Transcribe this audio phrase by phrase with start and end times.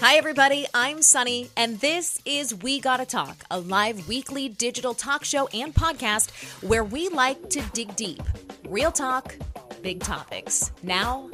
[0.00, 0.66] Hi, everybody.
[0.72, 5.74] I'm Sonni, and this is We Gotta Talk, a live weekly digital talk show and
[5.74, 6.30] podcast
[6.62, 8.22] where we like to dig deep.
[8.68, 9.36] Real talk,
[9.82, 10.72] big topics.
[10.82, 11.28] Now,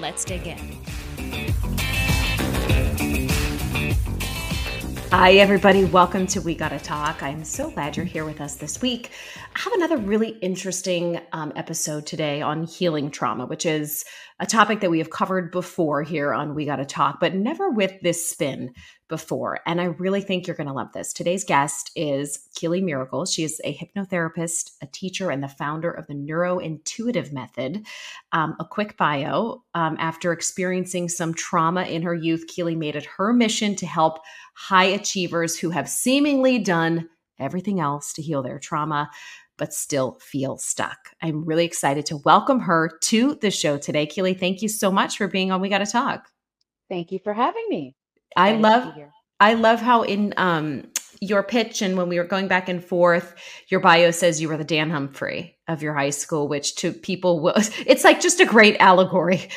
[0.00, 0.78] let's dig in.
[5.10, 5.86] Hi, everybody.
[5.86, 7.22] Welcome to We Gotta Talk.
[7.22, 9.10] I'm so glad you're here with us this week.
[9.56, 14.04] I have another really interesting um, episode today on healing trauma, which is
[14.38, 17.98] a topic that we have covered before here on We Gotta Talk, but never with
[18.02, 18.74] this spin
[19.08, 19.60] before.
[19.66, 21.12] And I really think you're going to love this.
[21.12, 23.24] Today's guest is Keylee Miracle.
[23.24, 27.86] She is a hypnotherapist, a teacher, and the founder of the Neurointuitive Method.
[28.32, 33.06] Um, a quick bio um, after experiencing some trauma in her youth, Keylee made it
[33.16, 34.18] her mission to help
[34.54, 39.10] high achievers who have seemingly done everything else to heal their trauma
[39.58, 41.10] but still feel stuck.
[41.20, 44.06] I'm really excited to welcome her to the show today.
[44.06, 46.28] Keylee, thank you so much for being on We Gotta Talk.
[46.88, 47.97] Thank you for having me.
[48.36, 48.94] I love
[49.40, 50.84] I love how in um
[51.20, 53.34] your pitch and when we were going back and forth,
[53.68, 57.40] your bio says you were the Dan Humphrey of your high school, which to people
[57.40, 59.48] was it's like just a great allegory.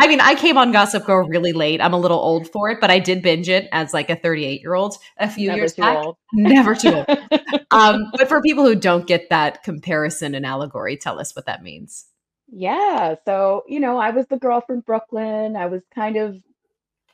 [0.00, 1.78] I mean, I came on Gossip Girl really late.
[1.82, 4.62] I'm a little old for it, but I did binge it as like a 38
[4.62, 5.98] year old a few Never years too back.
[5.98, 6.16] old.
[6.32, 7.06] Never too old.
[7.70, 11.62] um, but for people who don't get that comparison and allegory, tell us what that
[11.62, 12.06] means.
[12.50, 13.16] Yeah.
[13.26, 15.54] So, you know, I was the girl from Brooklyn.
[15.54, 16.36] I was kind of,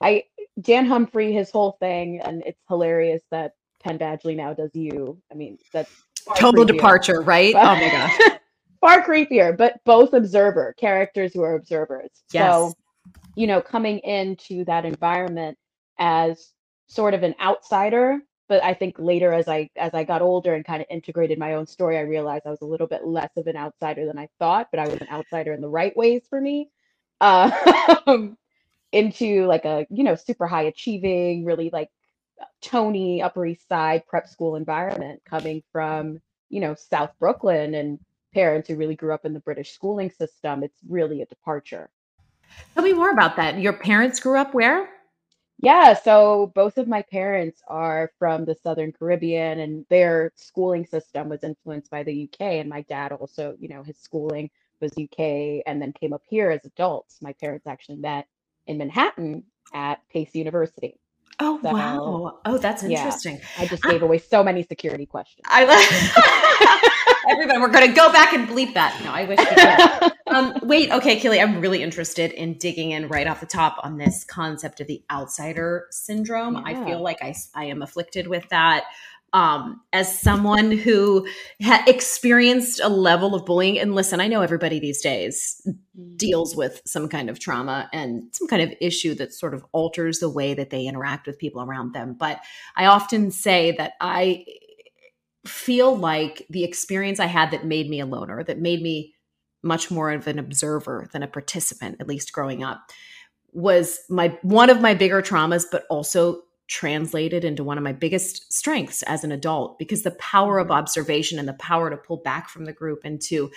[0.00, 0.22] I,
[0.61, 5.21] Dan Humphrey, his whole thing, and it's hilarious that Penn Badgley now does you.
[5.31, 5.91] I mean, that's
[6.37, 6.69] Total creepier.
[6.69, 7.53] departure, right?
[7.53, 8.39] But- oh my gosh.
[8.81, 12.11] far creepier, but both observer characters who are observers.
[12.33, 12.53] Yes.
[12.53, 12.75] So,
[13.34, 15.57] you know, coming into that environment
[15.99, 16.53] as
[16.89, 20.65] sort of an outsider, but I think later as I as I got older and
[20.65, 23.47] kind of integrated my own story, I realized I was a little bit less of
[23.47, 26.41] an outsider than I thought, but I was an outsider in the right ways for
[26.41, 26.71] me.
[27.21, 27.51] Uh,
[28.92, 31.89] into like a, you know, super high achieving, really like
[32.41, 37.99] uh, Tony Upper East Side prep school environment coming from, you know, South Brooklyn and
[38.33, 40.62] parents who really grew up in the British schooling system.
[40.62, 41.91] It's really a departure.
[42.75, 43.59] Tell me more about that.
[43.59, 44.89] Your parents grew up where?
[45.59, 51.31] Yeah, so both of my parents are from the Southern Caribbean and their schooling system
[51.31, 52.41] was influenced by the UK.
[52.43, 54.50] And my dad also, you know, his schooling
[54.81, 57.19] was UK and then came up here as adults.
[57.22, 58.27] My parents actually met
[58.66, 60.99] in Manhattan at Pace University.
[61.38, 62.38] Oh So, wow.
[62.47, 62.99] Oh, that's yeah.
[62.99, 63.41] interesting.
[63.59, 65.43] I just gave away so many security questions.
[65.47, 67.59] I love everybody.
[67.59, 68.99] We're gonna go back and bleep that.
[69.04, 70.12] No, I wish we could.
[70.34, 73.99] um, wait, okay, Keylee, I'm really interested in digging in right off the top on
[73.99, 76.56] this concept of the outsider syndrome.
[76.56, 78.84] I feel like I, I am afflicted with that.
[79.32, 81.26] Um, as someone who
[81.60, 85.60] ha- experienced a level of bullying, and listen, I know everybody these days
[86.16, 90.20] deals with some kind of trauma and some kind of issue that sort of alters
[90.20, 92.16] the way that they interact with people around them.
[92.19, 92.41] But
[92.76, 94.47] I often say that I
[95.47, 99.15] feel like the experience I had that made me a loner, that made me
[99.62, 102.91] much more of an observer than a participant, at least growing up,
[103.53, 108.53] was my one of my bigger traumas, but also translated into one of my biggest
[108.53, 110.78] strengths as an adult because the power of mm-hmm.
[110.78, 113.50] observation and the power to pull back from the group and to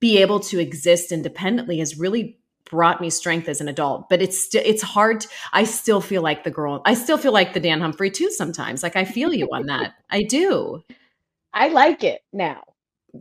[0.00, 2.38] be able to exist independently has really
[2.70, 4.08] brought me strength as an adult.
[4.08, 7.32] But it's still it's hard to- i still feel like the girl i still feel
[7.32, 8.82] like the dan humphrey too sometimes.
[8.82, 9.94] Like i feel you on that.
[10.10, 10.82] I do.
[11.52, 12.62] I like it now.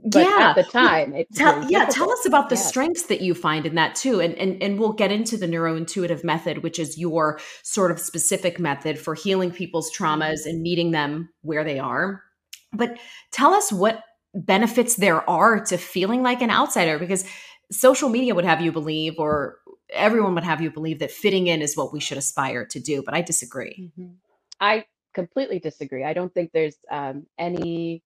[0.05, 2.67] But yeah at the time, Tell, yeah, tell us about the Yes.
[2.67, 6.23] strengths that you find in that too, and and and we'll get into the neurointuitive
[6.23, 11.29] method, which is your sort of specific method for healing people's traumas and meeting them
[11.41, 12.23] where they are.
[12.71, 12.97] But
[13.31, 14.03] tell us what
[14.33, 17.23] benefits there are to feeling like an outsider, because
[17.71, 19.57] social media would have you believe, or
[19.91, 23.03] everyone would have you believe that fitting in is what we should aspire to do.
[23.03, 23.91] But I disagree.
[23.97, 24.15] Mhm.
[24.59, 26.03] I completely disagree.
[26.03, 28.03] I don't think there's um, any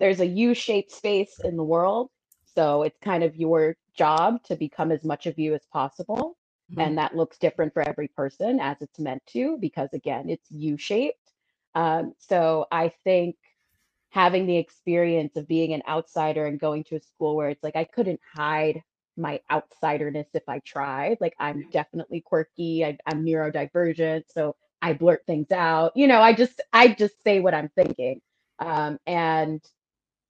[0.00, 2.10] there's a U-shaped space in the world,
[2.56, 6.38] so it's kind of your job to become as much of you as possible,
[6.72, 6.82] Mhm.
[6.84, 11.32] and that looks different for every person as it's meant to because again, it's U-shaped.
[11.76, 13.36] Um, so I think
[14.10, 17.76] having the experience of being an outsider and going to a school where it's like
[17.76, 18.82] I couldn't hide
[19.16, 21.18] my outsiderness if I tried.
[21.20, 22.84] Like I'm definitely quirky.
[22.84, 25.92] I, I'm neurodivergent, so I blurt things out.
[25.96, 28.20] You know, I just I just say what I'm thinking.
[28.60, 29.62] Um, and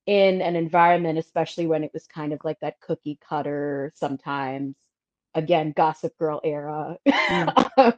[0.06, 4.74] in an environment, especially when it was kind of like that cookie cutter, sometimes
[5.34, 6.96] again, Gossip Girl era.
[7.76, 7.94] um,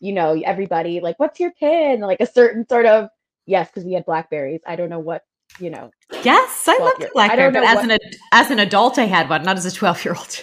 [0.00, 2.00] you know, everybody like, what's your pin?
[2.00, 3.08] Like a certain sort of
[3.46, 4.60] yes, because we had Blackberries.
[4.66, 5.22] I don't know what
[5.60, 5.90] you know.
[6.24, 7.98] Yes, I Well, love you're- I BlackBerry, but as what- an
[8.32, 10.42] as an adult, I had one, not as a twelve year old.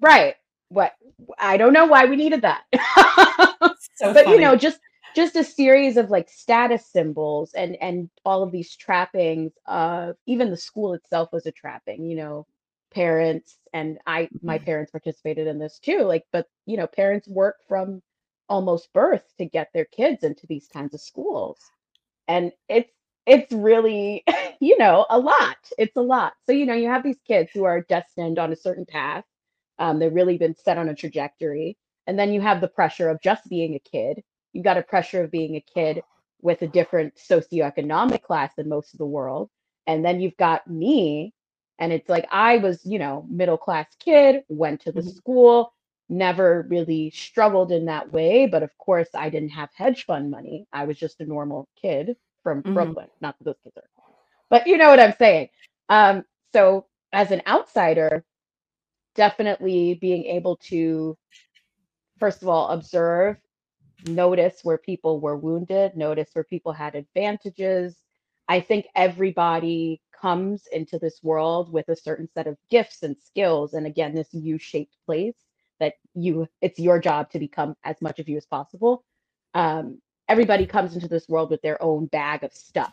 [0.00, 0.34] Right.
[0.68, 0.92] what
[1.38, 2.62] I don't know why we needed that.
[3.94, 4.36] so but funny.
[4.36, 4.80] you know, just
[5.14, 10.50] just a series of like status symbols and and all of these trappings of even
[10.50, 12.46] the school itself was a trapping, you know,
[12.92, 14.64] parents and I my mm-hmm.
[14.64, 16.00] parents participated in this too.
[16.00, 18.02] Like, but you know, parents work from
[18.48, 21.58] almost birth to get their kids into these kinds of schools.
[22.28, 22.92] And it's
[23.26, 24.24] it's really,
[24.60, 25.56] you know, a lot.
[25.78, 26.34] It's a lot.
[26.46, 29.24] So, you know, you have these kids who are destined on a certain path.
[29.78, 31.76] Um, they've really been set on a trajectory.
[32.06, 34.22] And then you have the pressure of just being a kid.
[34.52, 36.02] You've got a pressure of being a kid
[36.42, 39.50] with a different socioeconomic class than most of the world.
[39.86, 41.34] And then you've got me.
[41.78, 45.10] And it's like I was, you know, middle class kid, went to the mm-hmm.
[45.10, 45.72] school,
[46.08, 48.46] never really struggled in that way.
[48.46, 50.66] But of course, I didn't have hedge fund money.
[50.72, 52.74] I was just a normal kid from mm-hmm.
[52.74, 53.08] Brooklyn.
[53.20, 53.88] Not that those kids are,
[54.50, 55.48] but you know what I'm saying.
[55.88, 58.24] Um, so as an outsider,
[59.14, 61.16] definitely being able to,
[62.18, 63.36] first of all, observe,
[64.06, 67.96] notice where people were wounded, notice where people had advantages.
[68.48, 73.74] I think everybody comes into this world with a certain set of gifts and skills.
[73.74, 75.36] And again, this U-shaped place
[75.78, 79.04] that you it's your job to become as much of you as possible.
[79.54, 82.92] Um, everybody comes into this world with their own bag of stuff.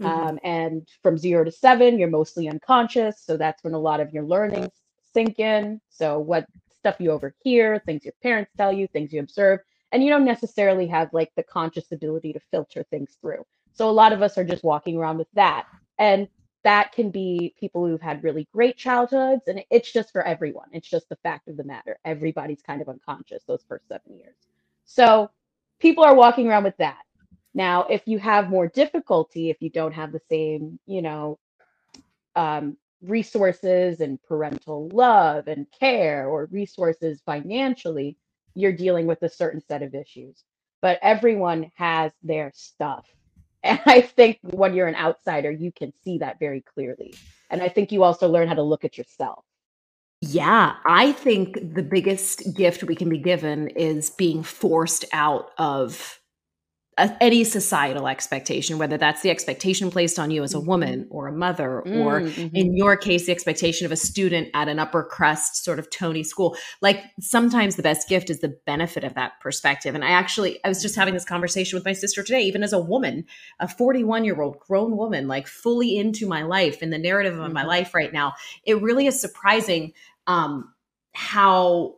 [0.00, 0.06] Mm-hmm.
[0.06, 3.22] Um, and from zero to seven, you're mostly unconscious.
[3.22, 4.70] So that's when a lot of your learnings
[5.12, 5.80] sink in.
[5.90, 6.46] So, what
[6.78, 9.60] stuff you overhear, things your parents tell you, things you observe,
[9.92, 13.44] and you don't necessarily have like the conscious ability to filter things through.
[13.74, 15.66] So, a lot of us are just walking around with that.
[15.98, 16.28] And
[16.64, 19.42] that can be people who've had really great childhoods.
[19.46, 20.68] And it's just for everyone.
[20.72, 21.98] It's just the fact of the matter.
[22.04, 24.36] Everybody's kind of unconscious those first seven years.
[24.84, 25.30] So,
[25.78, 27.02] people are walking around with that.
[27.54, 31.38] Now, if you have more difficulty, if you don't have the same, you know,
[32.34, 38.16] um, resources and parental love and care or resources financially,
[38.54, 40.42] you're dealing with a certain set of issues.
[40.80, 43.06] But everyone has their stuff.
[43.64, 47.14] And I think when you're an outsider, you can see that very clearly.
[47.48, 49.44] And I think you also learn how to look at yourself.
[50.20, 56.20] Yeah, I think the biggest gift we can be given is being forced out of
[56.98, 61.14] a, any societal expectation, whether that's the expectation placed on you as a woman mm-hmm.
[61.14, 62.54] or a mother, mm, or mm-hmm.
[62.54, 66.22] in your case, the expectation of a student at an upper crust sort of Tony
[66.22, 66.54] school.
[66.82, 69.94] Like sometimes the best gift is the benefit of that perspective.
[69.94, 72.74] And I actually, I was just having this conversation with my sister today, even as
[72.74, 73.24] a woman,
[73.58, 77.44] a 41 year old grown woman, like fully into my life and the narrative of
[77.44, 77.54] mm-hmm.
[77.54, 78.34] my life right now.
[78.64, 79.94] It really is surprising
[80.26, 80.74] um,
[81.14, 81.96] how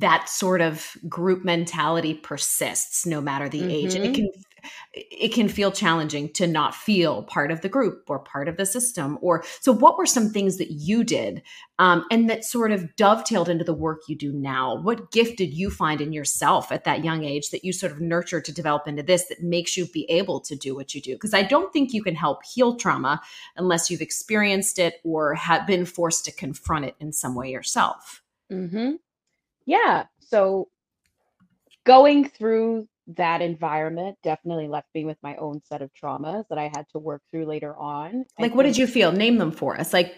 [0.00, 3.70] that sort of group mentality persists no matter the mm-hmm.
[3.70, 4.26] age and it mm-hmm.
[4.32, 4.44] can
[4.94, 8.64] it can feel challenging to not feel part of the group or part of the
[8.64, 11.42] system or so what were some things that you did
[11.78, 15.52] um, and that sort of dovetailed into the work you do now what gift did
[15.52, 18.88] you find in yourself at that young age that you sort of nurtured to develop
[18.88, 21.72] into this that makes you be able to do what you do because i don't
[21.72, 23.20] think you can help heal trauma
[23.56, 28.22] unless you've experienced it or have been forced to confront it in some way yourself
[28.50, 28.92] mm-hmm.
[29.66, 30.68] Yeah so
[31.84, 36.64] going through that environment definitely left me with my own set of traumas that I
[36.74, 38.24] had to work through later on.
[38.38, 39.12] Like, what did you feel?
[39.12, 39.92] Name them for us.
[39.92, 40.14] Like,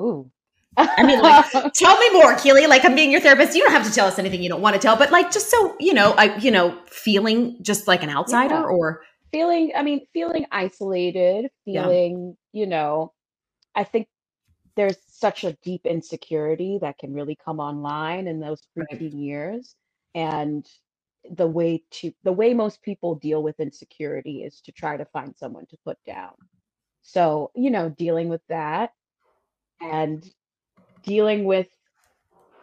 [0.00, 0.30] ooh.
[0.76, 1.44] I mean, like,
[1.74, 2.66] tell me more, Keylee.
[2.68, 3.54] Like, I'm being your therapist.
[3.54, 5.50] You don't have to tell us anything you don't want to tell, but like, just
[5.50, 8.62] so you know, I, you know, feeling just like an outsider yeah.
[8.62, 9.72] or feeling.
[9.76, 12.60] I mean, feeling isolated, feeling, yeah.
[12.60, 13.12] you know,
[13.74, 14.08] I think
[14.76, 19.12] there's such a deep insecurity that can really come online in those preteen right.
[19.12, 19.76] years,
[20.14, 20.66] and
[21.30, 25.36] the way to the way most people deal with insecurity is to try to find
[25.36, 26.32] someone to put down.
[27.02, 28.92] So, you know, dealing with that
[29.80, 30.24] and
[31.02, 31.68] dealing with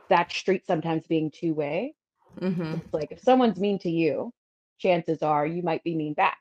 [0.10, 1.96] that street sometimes being two way.
[2.40, 2.76] Mm-hmm.
[2.76, 4.32] It's like if someone's mean to you,
[4.80, 6.38] chances are you might be mean back.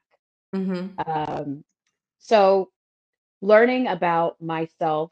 [0.54, 1.10] Mm-hmm.
[1.10, 1.64] Um,
[2.18, 2.70] so,
[3.42, 5.10] learning about myself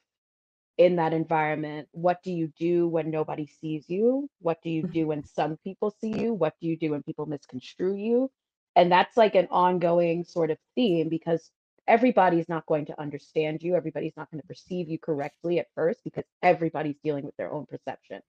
[0.76, 4.28] in that environment what do you do when nobody sees you?
[4.40, 4.93] What do you mm-hmm.
[4.93, 6.35] do when some people see you?
[6.35, 8.31] What do you do when people misconstrue you?
[8.76, 11.50] And that's like an ongoing sort of theme because
[11.87, 13.76] everybody's not going to understand you.
[13.76, 17.66] Everybody's not going to perceive you correctly at first because everybody's dealing with their own
[17.66, 18.21] perception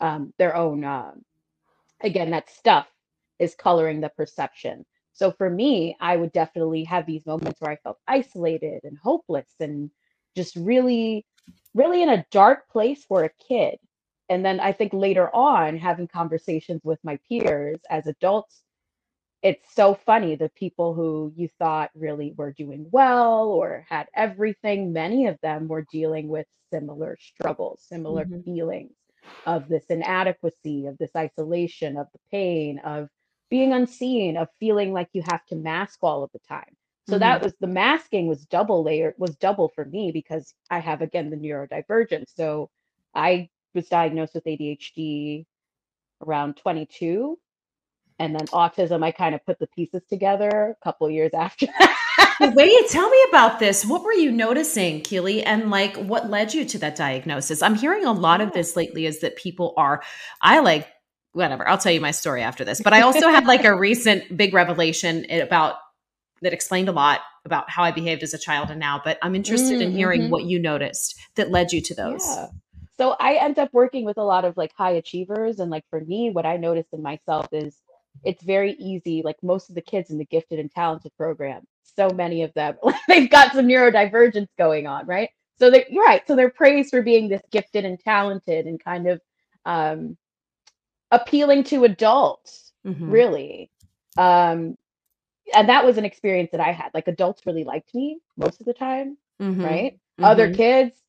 [0.00, 1.24] um, their own um,
[2.02, 2.88] again that stuff
[3.38, 4.84] is coloring the perception.
[5.12, 9.48] So for me i would definitely have these moments where i felt isolated and hopeless
[9.60, 9.90] and
[10.36, 11.26] just really
[11.74, 13.78] really in a dark place for a kid.
[14.28, 18.62] And then I think later on, having conversations with my peers as adults,
[19.42, 24.92] it's so funny the people who you thought really were doing well or had everything,
[24.92, 28.42] many of them were dealing with similar struggles, similar mm-hmm.
[28.42, 28.92] feelings.
[29.46, 33.08] of this inadequacy, of this isolation, of the pain, of
[33.50, 36.76] being unseen, of feeling like you have to mask all of the time.
[37.10, 37.20] So mm-hmm.
[37.20, 41.30] that was the masking was double layer was double for me because I have again
[41.30, 42.34] the neurodivergence.
[42.34, 42.70] So
[43.14, 45.44] I was diagnosed with ADHD
[46.22, 47.38] around 22
[48.18, 52.52] and then autism i kind of put the pieces together a couple years after that
[52.54, 56.64] wait tell me about this what were you noticing keylee and like what led you
[56.64, 60.02] to that diagnosis i'm hearing a lot of this lately is that people are
[60.42, 60.86] i like
[61.32, 64.36] whatever i'll tell you my story after this but i also had like a recent
[64.36, 65.76] big revelation about
[66.42, 69.34] that explained a lot about how i behaved as a child and now but i'm
[69.34, 70.30] interested mm, in hearing mm-hmm.
[70.30, 72.46] what you noticed that led you to those yeah.
[72.96, 76.00] so i end up working with a lot of like high achievers and like for
[76.00, 77.80] me what i noticed in myself is
[78.24, 79.22] it's very easy.
[79.24, 82.76] Like most of the kids in the gifted and talented program, so many of them,
[83.08, 85.30] they've got some neurodivergence going on, right?
[85.58, 86.22] So they, you're right.
[86.26, 89.20] So they're praised for being this gifted and talented and kind of
[89.66, 90.16] um,
[91.10, 93.10] appealing to adults, mm-hmm.
[93.10, 93.70] really.
[94.16, 94.76] Um,
[95.54, 96.90] and that was an experience that I had.
[96.94, 99.64] Like adults really liked me most of the time, mm-hmm.
[99.64, 99.92] right?
[99.94, 100.24] Mm-hmm.
[100.24, 101.00] Other kids,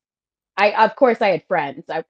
[0.57, 1.85] I of course I had friends.
[1.89, 2.05] I've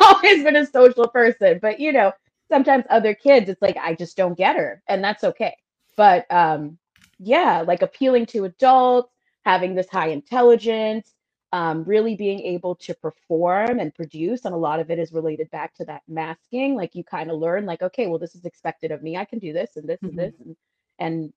[0.00, 2.12] always been a social person, but you know,
[2.48, 5.56] sometimes other kids it's like i just don't get her and that's okay
[5.96, 6.78] but um
[7.18, 9.12] yeah like appealing to adults
[9.44, 11.12] having this high intelligence
[11.52, 15.48] um, really being able to perform and produce and a lot of it is related
[15.50, 18.90] back to that masking like you kind of learn like okay well this is expected
[18.90, 20.08] of me i can do this and this mm-hmm.
[20.08, 20.56] and this and,
[20.98, 21.32] and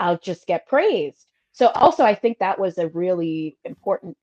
[0.00, 4.16] i'll just get praised so also i think that was a really important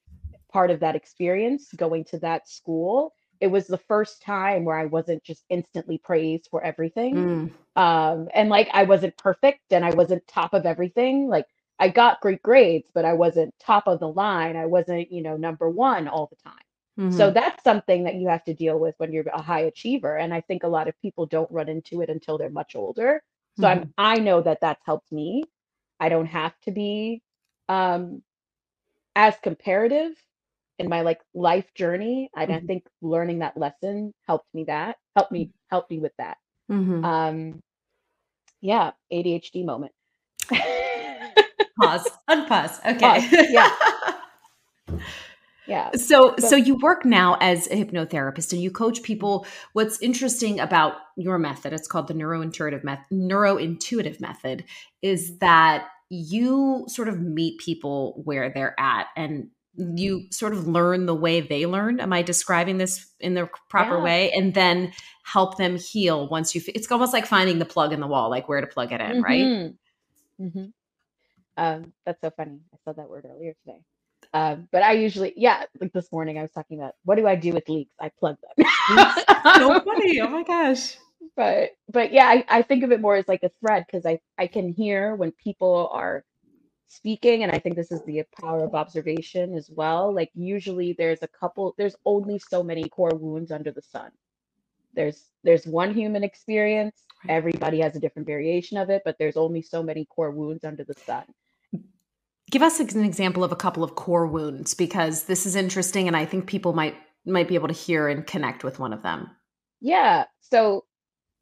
[0.51, 3.13] part of that experience going to that school
[3.43, 7.51] it was the first time where I wasn't just instantly praised for everything.
[7.75, 7.81] Mm.
[7.81, 11.27] Um, and like I wasn't perfect and I wasn't top of everything.
[11.27, 11.45] Like
[11.77, 14.55] I got great grades, but I wasn't top of the line.
[14.55, 16.53] I wasn't, you know, number one all the time.
[16.97, 17.17] Mm-hmm.
[17.17, 20.15] So that's something that you have to deal with when you're a high achiever.
[20.15, 23.21] And I think a lot of people don't run into it until they're much older.
[23.59, 23.81] So mm-hmm.
[23.81, 25.43] I'm, I know that that's helped me.
[26.03, 27.21] I don't have to be
[27.69, 28.21] um,
[29.15, 30.11] as comparative
[30.79, 32.63] in my like life journey and mm-hmm.
[32.63, 36.37] i think learning that lesson helped me that helped me helped me with that.
[36.69, 37.05] Mm-hmm.
[37.05, 37.59] um
[38.59, 39.93] yeah adhd moment.
[41.79, 42.09] Pause.
[42.29, 42.79] Unpause.
[42.85, 42.99] Okay.
[42.99, 43.47] Pause.
[43.49, 43.71] yeah
[45.67, 45.91] yeah.
[45.95, 49.45] So so you work now as a hypnotherapist and you coach people.
[49.73, 54.63] What's interesting about your method it's called the neurointuitive method neurointuitive method
[55.01, 61.05] is that you sort of meet people where they're at and you sort of learn
[61.05, 61.99] the way they learn.
[61.99, 64.03] Am i describing this in the proper yeah.
[64.03, 64.31] way?
[64.31, 64.91] And then
[65.23, 68.49] help them heal once you it's almost like finding the plug in the wall like
[68.49, 69.21] where to plug it in mm-hmm.
[69.21, 69.73] right
[70.41, 70.65] mm-hmm.
[71.55, 72.59] um, that's so funny.
[72.73, 73.79] I said that word earlier today
[74.33, 77.35] um, but i usually yeah like this morning i was talking about what do i
[77.35, 78.67] do with leaks i plug them.
[79.57, 80.21] So funny.
[80.21, 80.97] Oh my gosh.
[81.37, 84.19] But but yeah I, I think of it more as like a thread because i
[84.37, 86.23] i can hear when people are
[86.89, 90.13] speaking and i think this is the power of observation as well.
[90.13, 94.11] Like usually there's a couple there's only so many core wounds under the sun.
[94.95, 97.03] There's there's one human experience.
[97.29, 100.83] Everybody has a different variation of it but there's only so many core wounds under
[100.85, 101.25] the sun
[102.53, 106.15] give us an example of a couple of core wounds because this is interesting and
[106.15, 106.95] i think people might
[107.25, 109.31] might be able to hear and connect with one of them.
[109.81, 110.85] Yeah so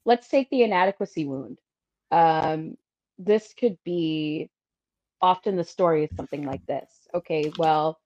[0.05, 1.59] let's take the inadequacy wound.
[2.11, 2.77] Um,
[3.17, 4.49] this could be
[5.21, 6.89] often the story is something like this.
[7.13, 7.99] Okay well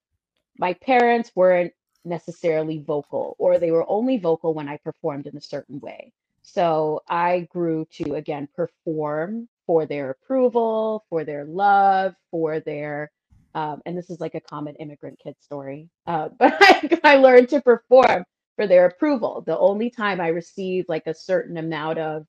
[0.58, 1.74] my parents weren't
[2.06, 6.12] necessarily vocal or they were only vocal when i performed in a certain way.
[6.42, 13.12] So i grew to again perform for their approval for their love for their
[13.54, 17.50] um, and this is like a common immigrant kid story uh, but I, I learned
[17.50, 22.26] to perform for their approval the only time i received like a certain amount of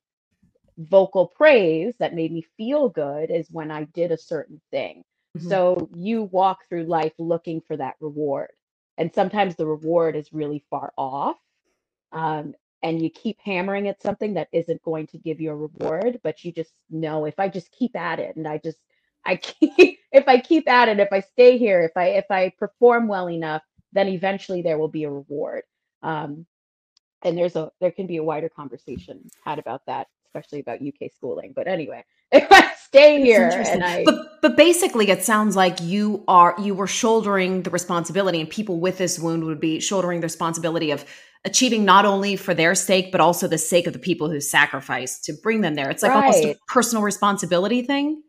[0.79, 5.03] vocal praise that made me feel good is when I did a certain thing.
[5.37, 5.49] Mm-hmm.
[5.49, 8.51] So you walk through life looking for that reward.
[8.99, 11.37] And sometimes the reward is really far off.
[12.13, 12.55] Um,
[12.87, 16.45] and you keep hammering at something that isn't going to give you a reward, but
[16.45, 18.79] you just know if I just keep at it and I just,
[19.25, 19.73] I keep,
[20.13, 23.29] if I keep at it, if I stay here, if I, if I perform well
[23.29, 23.63] enough,
[23.93, 25.65] then eventually there will be a reward.
[26.05, 26.47] Um,
[27.23, 31.11] and there's a, there can be a wider conversation had about that especially about UK
[31.15, 31.53] schooling.
[31.55, 36.25] But anyway, if I stay here and I But but basically it sounds like you
[36.29, 40.27] are you were shouldering the responsibility and people with this wound would be shouldering the
[40.27, 41.05] responsibility of
[41.47, 45.25] achieving not only for their sake but also the sake of the people who sacrificed
[45.25, 45.89] to bring them there.
[45.89, 46.27] It's like right.
[46.27, 48.23] almost a personal responsibility thing.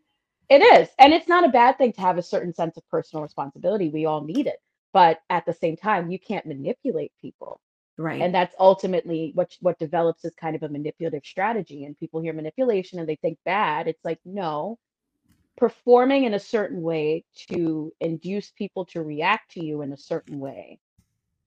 [0.48, 0.88] It is.
[0.98, 3.90] And it's not a bad thing to have a certain sense of personal responsibility.
[3.90, 4.60] We all need it.
[4.94, 7.60] But at the same time, you can't manipulate people
[7.98, 8.22] Right.
[8.22, 11.84] And that's ultimately what what develops is kind of a manipulative strategy.
[11.84, 13.88] And people hear manipulation and they think bad.
[13.88, 14.78] It's like, no,
[15.56, 20.38] performing in a certain way to induce people to react to you in a certain
[20.38, 20.78] way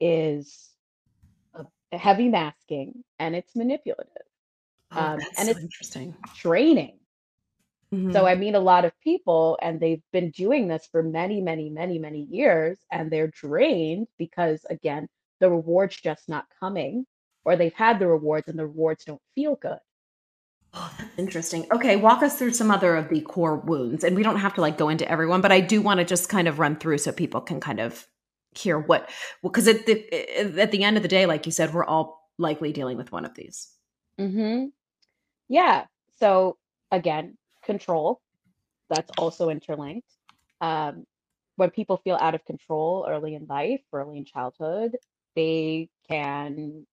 [0.01, 0.72] is
[1.98, 4.24] heavy masking and it's manipulative.
[4.92, 6.16] Oh, Um, and so it's interesting.
[6.36, 7.00] draining.
[7.94, 8.12] Mhm.
[8.14, 11.70] So I meet a lot of people and they've been doing this for many, many,
[11.70, 15.08] many, many years and they're drained because again,
[15.40, 17.08] the rewards just not coming
[17.46, 19.80] or they've had the rewards and the rewards don't feel good.
[20.74, 21.66] Oh, that's interesting.
[21.72, 24.04] Okay, walk us through some other of the core wounds.
[24.04, 26.30] And we don't have to like go into everyone, but I do want to just
[26.30, 28.08] kind of run through so people can kind of
[28.53, 29.10] hear what
[29.41, 32.72] because at the at the end of the day, like you said, we're all likely
[32.74, 33.72] dealing with one of these.
[34.20, 34.65] mm-hmm.
[35.48, 35.86] Yeah.
[36.20, 36.58] So
[36.91, 38.22] again, control,
[38.89, 40.10] that's also interlinked.
[40.60, 41.05] Um,
[41.55, 44.98] when people feel out of control early in life, early in childhood,
[45.36, 46.86] they can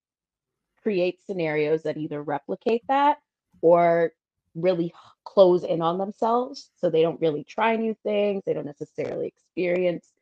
[0.82, 3.18] create scenarios that either replicate that
[3.60, 4.12] or
[4.54, 4.92] really
[5.24, 6.70] close in on themselves.
[6.76, 10.12] So they don't really try new things, they don't necessarily experience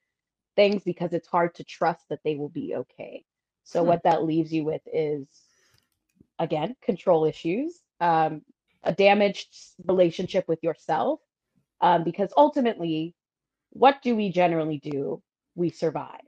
[0.57, 3.25] things because it's hard to trust that they will be okay.
[3.65, 3.85] So Hmm.
[3.85, 5.29] what that leaves you with is
[6.39, 8.43] again, control issues, um,
[8.85, 9.49] a damaged
[9.87, 11.21] relationship with yourself,
[11.81, 13.15] um, because ultimately,
[13.71, 15.23] what do we generally do?
[15.55, 16.21] We survive.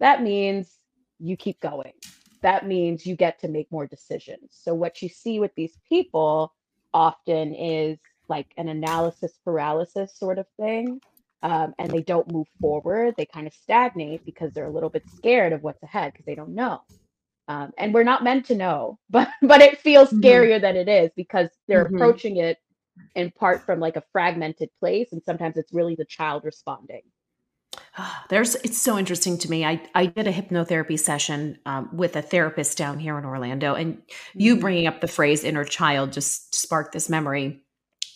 [0.00, 0.78] That means
[1.18, 1.92] you keep going.
[2.42, 4.50] That means you get to make more decisions.
[4.52, 6.52] So, what you see with these people
[6.94, 7.98] often is
[8.28, 11.00] like an analysis paralysis sort of thing.
[11.46, 13.14] Um, and they don't move forward.
[13.18, 16.36] They kind of stagnate because they're a little bit scared of what's ahead because they
[16.36, 16.82] don't know.
[17.48, 20.18] Um, and we're not meant to know, but but it feels Mhm.
[20.18, 21.84] scarier than it is because they're Mhm.
[21.84, 22.58] approaching it
[23.16, 27.02] in part from like a fragmented place, and sometimes it's really the child responding.
[28.28, 29.64] There's it's so interesting to me.
[29.64, 34.02] I I did a hypnotherapy session um, with a therapist down here in Orlando, and
[34.38, 37.62] you hmm bringing up the phrase inner child just sparked this memory.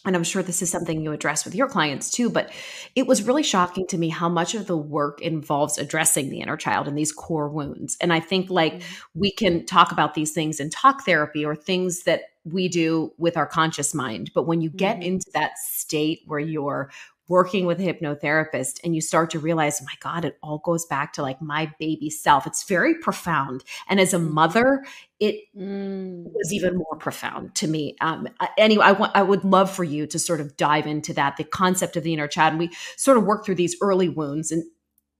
[0.06, 2.50] And I'm sure this is something you address with your clients too, but
[2.96, 6.56] it was really shocking to me how much of the work involves addressing the inner
[6.56, 7.98] child and these core wounds.
[8.00, 11.54] And I think like hmm we can talk about these things in talk therapy or
[11.54, 14.30] things that we do with our conscious mind.
[14.34, 16.90] But when you get hmm into that state where you're
[17.30, 20.84] working with a hypnotherapist and you start to realize, oh my God, it all goes
[20.86, 23.64] back to like my baby self, it's very profound.
[23.88, 24.84] And as a hmm mother,
[25.20, 26.32] it Mm.
[26.34, 27.96] was even more profound to me.
[28.00, 31.36] Um, anyway, I want I would love for you to sort of dive into that,
[31.36, 32.52] the concept of the inner child.
[32.52, 34.64] And we sort of work through these early wounds, and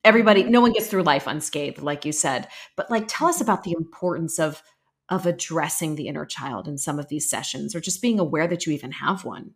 [0.05, 2.49] everybody, no one gets through life unscathed, like you said.
[2.77, 4.63] But like, tell us hmm about the importance of
[5.09, 8.67] of addressing the inner child in some of these sessions, or just being aware that
[8.67, 9.55] you even have one.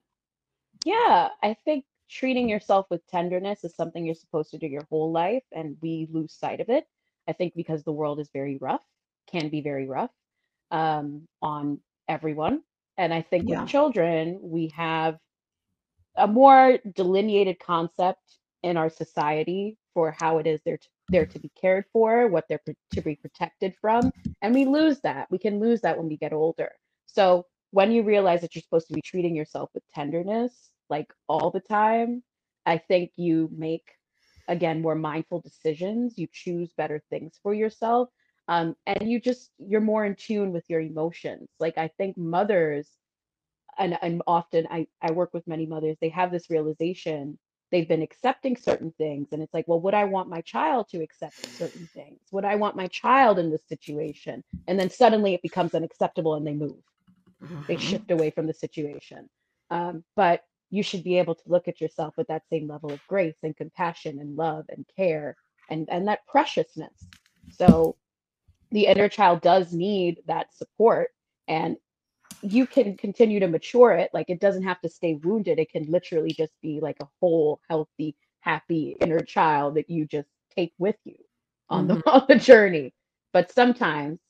[0.85, 5.11] Yeah, I think treating yourself with tenderness is something you're supposed to do your whole
[5.13, 6.87] life, and we lose sight of it.
[7.29, 8.85] I think because the world is very rough,
[9.27, 10.13] can be very rough
[10.71, 12.63] um, on everyone.
[12.97, 15.19] And I think with children, we have
[16.17, 21.41] a more delineated concept in our society for how it is they're to, they're to
[21.41, 25.29] be cared for, what they're pr- to be protected from, and we lose that.
[25.31, 26.71] We can lose that when we get older.
[27.07, 31.51] So when you realize that you're supposed to be treating yourself with tenderness, like all
[31.51, 32.23] the time,
[32.67, 33.85] I think you make
[34.49, 36.19] again more mindful decisions.
[36.19, 38.11] You choose better things for yourself,
[38.49, 41.49] um, and you just you're more in tune with your emotions.
[41.61, 42.91] Like I think mothers
[43.79, 47.39] and and often I I work with many mothers, they have this realization
[47.71, 51.03] they've been accepting certain things and it's like, well, would I want my child to
[51.03, 52.21] accept certain things?
[52.31, 54.45] Would I want my child in this situation?
[54.69, 56.79] And then suddenly it becomes unacceptable and they move.
[57.69, 57.79] They Mhm.
[57.79, 59.29] shift away from the situation.
[59.71, 63.07] Um, but you should be able to look at yourself with that same level of
[63.09, 65.37] grace and compassion and love and care
[65.71, 67.07] and and that preciousness.
[67.51, 67.97] So
[68.71, 71.11] the inner child does need that support
[71.49, 71.77] and
[72.43, 74.11] you can continue to mature it.
[74.15, 75.59] Like it doesn't have to stay wounded.
[75.59, 80.29] It can literally just be like a whole, healthy, happy inner child that you just
[80.55, 81.17] take with you
[81.69, 82.03] on the Mhm.
[82.07, 82.95] on the journey.
[83.33, 84.21] But sometimes,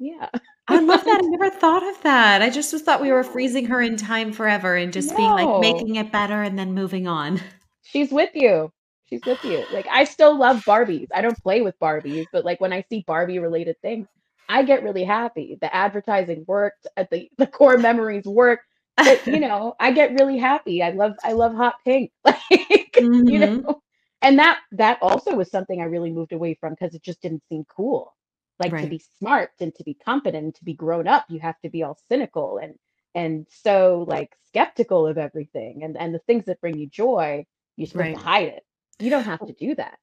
[0.00, 0.30] yeah,
[0.68, 1.20] I love that.
[1.22, 2.42] I never thought of that.
[2.42, 5.56] I just was thought we were freezing her in time forever and just being like
[5.56, 7.40] making it better and then moving on.
[7.82, 8.72] she's with you.
[9.06, 9.66] She's with you.
[9.70, 11.08] Like I still love Barbies.
[11.14, 14.08] I don't play with Barbies, but like when I see Barbie related things,
[14.48, 15.58] I get really happy.
[15.60, 18.60] The advertising worked, uh, the the core memories work.
[19.04, 20.82] It, you know, I get really happy.
[20.82, 22.12] I love I love hot pink.
[22.50, 23.60] Like, you Mhm.
[23.64, 23.82] know.
[24.22, 27.42] And that that also was something I really moved away from because it just didn't
[27.48, 28.14] seem cool.
[28.60, 31.58] Like to be smart and to be competent and to be grown up, you have
[31.62, 32.74] to be all cynical and
[33.14, 37.44] and so like skeptical of everything and and the things that bring you joy
[37.76, 38.64] you're supposed to hide it.
[38.98, 39.98] You don't have to do that.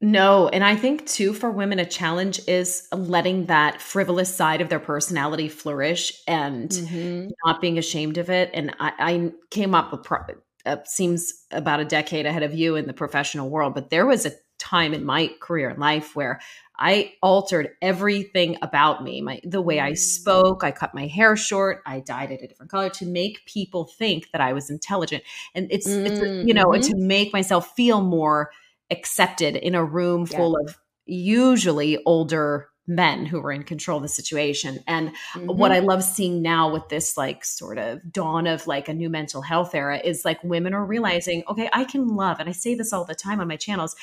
[0.00, 4.68] No, and I think too for women a challenge is letting that frivolous side of
[4.68, 8.50] their personality flourish and hmm not being ashamed of it.
[8.52, 10.24] And I, I came up with pro-
[10.66, 14.26] uh, seems about a decade ahead of you in the professional world, but there was
[14.26, 16.40] a time in my career and life where
[16.76, 21.36] I altered everything about me, my the way I mm spoke, I cut my hair
[21.36, 25.24] short, I dyed it a different color to make people think that I was intelligent.
[25.54, 26.80] And it's it's you know, Mm-hmm.
[26.80, 28.50] to make myself feel more
[28.90, 34.08] accepted in a room full of usually older men who were in control of the
[34.08, 34.78] situation.
[34.86, 35.12] And
[35.46, 38.94] what hmm I love seeing now with this like sort of dawn of like a
[38.94, 42.52] new mental health era is like women are realizing, okay, I can love, and I
[42.52, 43.94] say this all the time on my channels.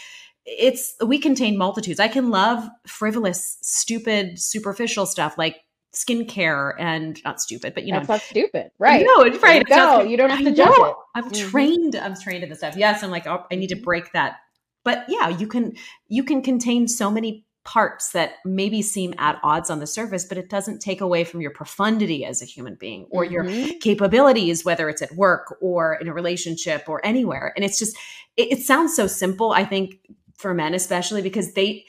[0.45, 1.99] It's we contain multitudes.
[1.99, 5.57] I can love frivolous, stupid, superficial stuff like
[5.93, 9.13] skincare and not stupid, but you know, That's not stupid, right?
[9.17, 9.61] no, it's right.
[9.61, 9.93] you It's not go.
[9.93, 10.11] stupid.
[10.11, 10.85] You don't have I to judge know.
[10.89, 10.95] it.
[11.15, 11.95] I'm hmm trained.
[11.95, 12.75] I'm trained in this stuff.
[12.77, 14.37] Yes, I'm like, oh, I need to hmm break that.
[14.83, 15.73] But yeah, you can
[16.07, 20.37] you can contain so many parts that maybe seem at odds on the surface, but
[20.37, 24.63] it doesn't take away from your profundity as a human being or your hmm capabilities,
[24.63, 27.51] whether it's at work or in a relationship or anywhere.
[27.55, 27.97] And it's just,
[28.37, 29.95] it, it sounds so simple, I think,
[30.37, 31.85] for men, especially because they,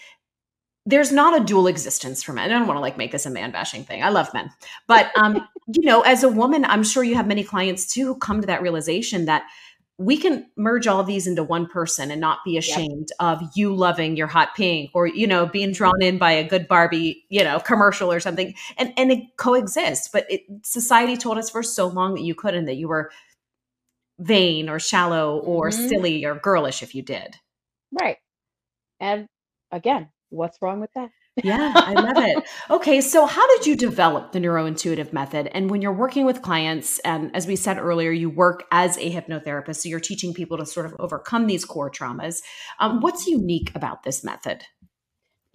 [0.84, 2.50] there's not a dual existence for men.
[2.50, 4.02] I don't want to like make this a man bashing thing.
[4.02, 4.50] I love men.
[4.86, 8.18] But, um, you know, as a woman, I'm sure you have many clients too who
[8.18, 9.44] come to that realization that
[9.98, 12.86] we can merge all these into one person and not be Yep.
[12.86, 16.46] ashamed of you loving your hot pink or you know being drawn in by a
[16.46, 21.38] good barbie you know commercial or something and and it coexists but it, society told
[21.38, 23.10] us for so long that you couldn't that you were
[24.18, 27.36] vain or shallow or hmm silly or girlish if you did
[27.92, 28.18] Right.
[29.00, 29.26] And
[29.70, 31.10] again, what's wrong with that?
[31.44, 35.82] yeah i love it okay so how did you develop the neurointuitive method and when
[35.82, 39.88] you're working with clients and as we said earlier you work as a hypnotherapist so
[39.90, 42.40] you're teaching people to sort of overcome these core traumas
[42.80, 44.64] um, what's unique about this method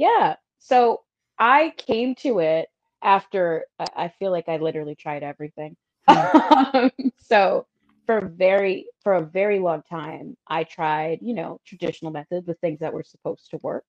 [0.01, 0.35] Yeah.
[0.57, 1.01] So
[1.37, 2.69] I came to it
[3.03, 5.75] after I feel like I literally tried everything.
[6.73, 7.67] Um, so
[8.19, 12.55] for a very for a very long time, I tried, you know, traditional methods, the
[12.55, 13.85] things that were supposed to work,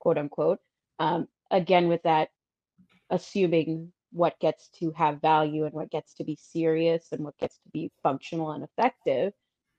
[0.00, 0.60] quote unquote.
[1.00, 2.30] Um, again, with that
[3.10, 7.58] assuming what gets to have value and what gets to be serious and what gets
[7.58, 9.34] to be functional and effective.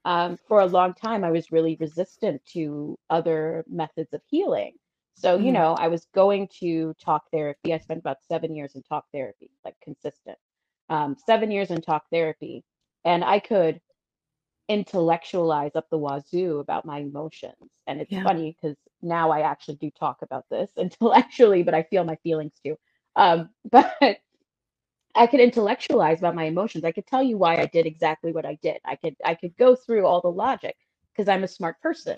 [0.05, 4.75] Um, for a long time, I was really resistant to other methods of healing.
[5.15, 5.53] So, you Mhm.
[5.53, 7.73] know, I was going to talk therapy.
[7.73, 10.37] I spent about seven years in talk therapy, like consistent.
[10.89, 12.63] Um, seven years in talk therapy.
[13.05, 13.81] And I could
[14.69, 17.55] intellectualize up the wazoo about my emotions.
[17.87, 21.83] And it's yeah funny because now I actually do talk about this intellectually, but I
[21.83, 22.77] feel my feelings too.
[23.15, 24.19] Um, but
[25.15, 26.83] I could intellectualize about my emotions.
[26.83, 28.77] I could tell you why I did exactly what I did.
[28.85, 30.75] I could I could go through all the logic
[31.11, 32.17] because I'm a smart person.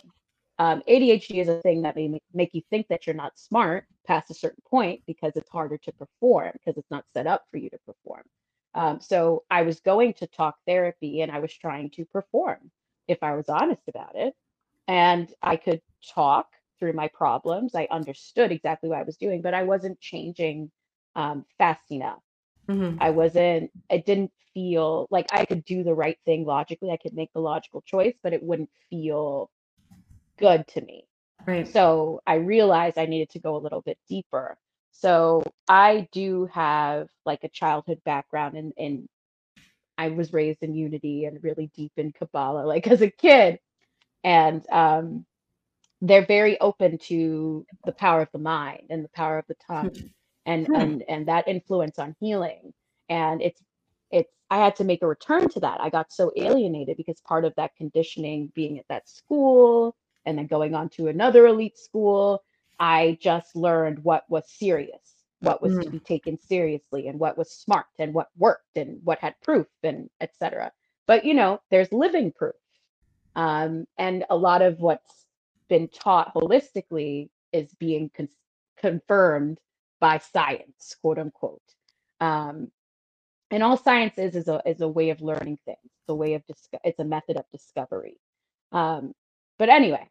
[0.60, 3.86] Um, ADHD is a thing that may make, make you think that you're not smart
[4.06, 7.58] past a certain point because it's harder to perform because it's not set up for
[7.58, 8.24] you to perform.
[8.74, 12.72] Um, so I was going to talk therapy and I was trying to perform
[13.08, 14.36] if I was honest about it.
[14.88, 15.82] And I could
[16.14, 16.48] talk
[16.80, 17.76] through my problems.
[17.76, 20.72] I understood exactly what I was doing, but I wasn't changing
[21.16, 22.22] um, fast enough.
[22.68, 26.92] hmm I wasn't, it didn't feel like I could do the right thing logically.
[26.92, 29.52] I could make the logical choice, but it wouldn't feel
[30.40, 31.06] good to me.
[31.48, 34.58] right So I realized I needed to go a little bit deeper.
[34.92, 39.10] So I do have like a childhood background in, in
[39.98, 43.60] I was raised in unity and really deep in Kabbalah, like as a kid.
[44.24, 45.26] And um,
[46.02, 49.92] they're very open to the power of the mind and the power of the tongue
[50.46, 50.74] and Hmm.
[50.74, 52.74] and and that influence on healing
[53.10, 53.62] and it's
[54.12, 57.46] it's i had to make a return to that i got so alienated because part
[57.46, 62.42] of that conditioning being at that school and then going on to another elite school
[62.82, 65.92] i just learned what was serious what was to Mm.
[65.92, 70.10] be taken seriously and what was smart and what worked and what had proof and
[70.22, 70.72] etc
[71.08, 72.56] but you know there's living proof
[73.36, 75.28] um, and a lot of what's
[75.70, 78.30] been taught holistically is being con-
[78.78, 79.60] confirmed
[80.02, 81.64] by science, quote unquote.
[82.22, 82.70] Um,
[83.52, 85.80] and all science is is a is a way of learning things.
[85.86, 88.18] It's a way of disco- it's a method of discovery.
[88.74, 89.14] Um,
[89.60, 90.10] but anyway,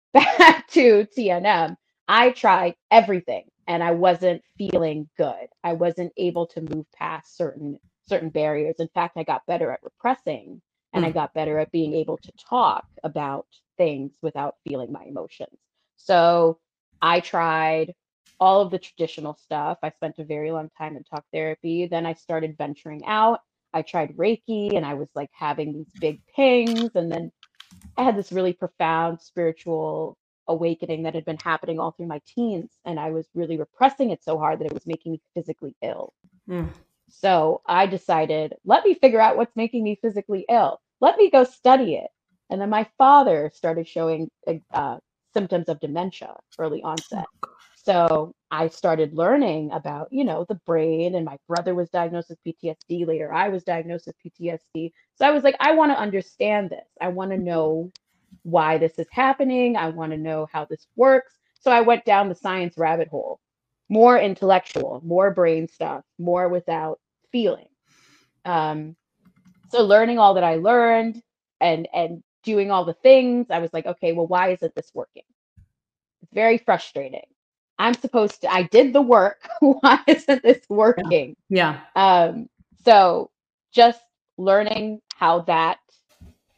[0.14, 1.76] back to TNM.
[2.10, 5.48] I tried everything and I wasn't feeling good.
[5.64, 8.76] I wasn't able to move past certain certain barriers.
[8.80, 10.62] In fact, I got better at repressing
[10.94, 11.14] and I Mm.
[11.14, 15.58] got better at being able to talk about things without feeling my emotions.
[15.96, 16.60] So
[17.02, 17.94] I tried
[18.40, 19.78] all of the traditional stuff.
[19.82, 21.86] I spent a very long time in talk therapy.
[21.86, 23.42] Then I started venturing out.
[23.74, 26.96] I tried Reiki and I was like having these big pings.
[26.96, 27.32] And then
[27.98, 32.70] I had this really profound spiritual awakening that had been happening all through my teens.
[32.84, 36.12] And I was really repressing it so hard that it was making me physically ill.
[36.48, 36.68] Mm.
[37.08, 40.80] So I decided, let me figure out what's making me physically ill.
[41.00, 42.10] Let me go study it.
[42.50, 44.30] And then my father started showing
[44.72, 44.98] uh,
[45.32, 47.26] symptoms of dementia, early onset.
[47.76, 52.38] So I started learning about, you know, the brain, and my brother was diagnosed with
[52.44, 53.06] PTSD.
[53.06, 54.92] Later, I was diagnosed with PTSD.
[55.14, 56.86] So I was like, I want to understand this.
[57.00, 57.90] I want to know
[58.42, 59.76] why this is happening.
[59.76, 61.34] I want to know how this works.
[61.60, 63.40] So I went down the science rabbit hole,
[63.88, 67.68] more intellectual, more brain stuff, more without feeling.
[68.44, 68.96] Um,
[69.70, 71.22] so learning all that I learned
[71.60, 75.24] and and doing all the things, I was like, okay, well, why isn't this working?
[76.22, 77.26] It's very frustrating.
[77.78, 79.48] I'm supposed to, I did the work.
[79.60, 81.36] why isn't this working?
[81.48, 81.80] Yeah.
[81.96, 82.24] yeah.
[82.24, 82.48] Um,
[82.84, 83.30] so
[83.72, 84.00] just
[84.36, 85.78] learning how that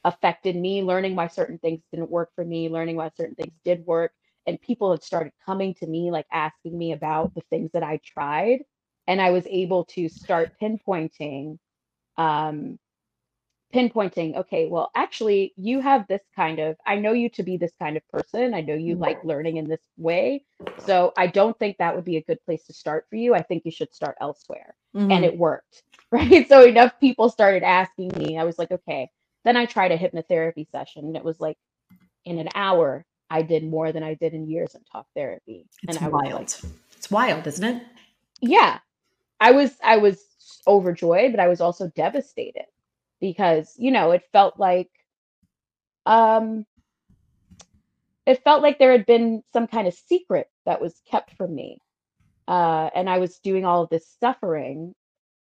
[0.05, 3.85] affected me, learning why certain things didn't work for me, learning why certain things did
[3.87, 4.13] work.
[4.47, 8.01] And people had started coming to me, like asking me about the things that I
[8.05, 8.65] tried.
[9.07, 11.59] And I was able to start pinpointing
[12.17, 12.79] um,
[13.75, 17.73] pinpointing, okay, well, actually, you have this kind of, I know you to be this
[17.79, 18.55] kind of person.
[18.55, 20.45] I know you like learning in this way.
[20.79, 23.35] So I don't think that would be a good place to start for you.
[23.35, 24.75] I think you should start elsewhere.
[24.95, 25.11] Mm-hmm.
[25.11, 26.47] And it worked, right?
[26.49, 28.39] So enough people started asking me.
[28.39, 29.11] I was like, okay.
[29.45, 31.59] Then I tried a hypnotherapy session and it was like
[32.25, 35.67] in an hour, I did more than I did in years in talk therapy.
[35.83, 36.33] It's and I wild.
[36.33, 37.83] Like, it's wild, isn't it?
[38.41, 38.79] Yeah.
[39.41, 40.25] I was I was
[40.67, 42.67] overjoyed, but I was also devastated
[43.23, 44.91] because you know it felt like
[46.05, 46.67] um
[48.27, 51.79] it felt like there had been some kind of secret that was kept from me
[52.49, 54.93] uh and i was doing all of this suffering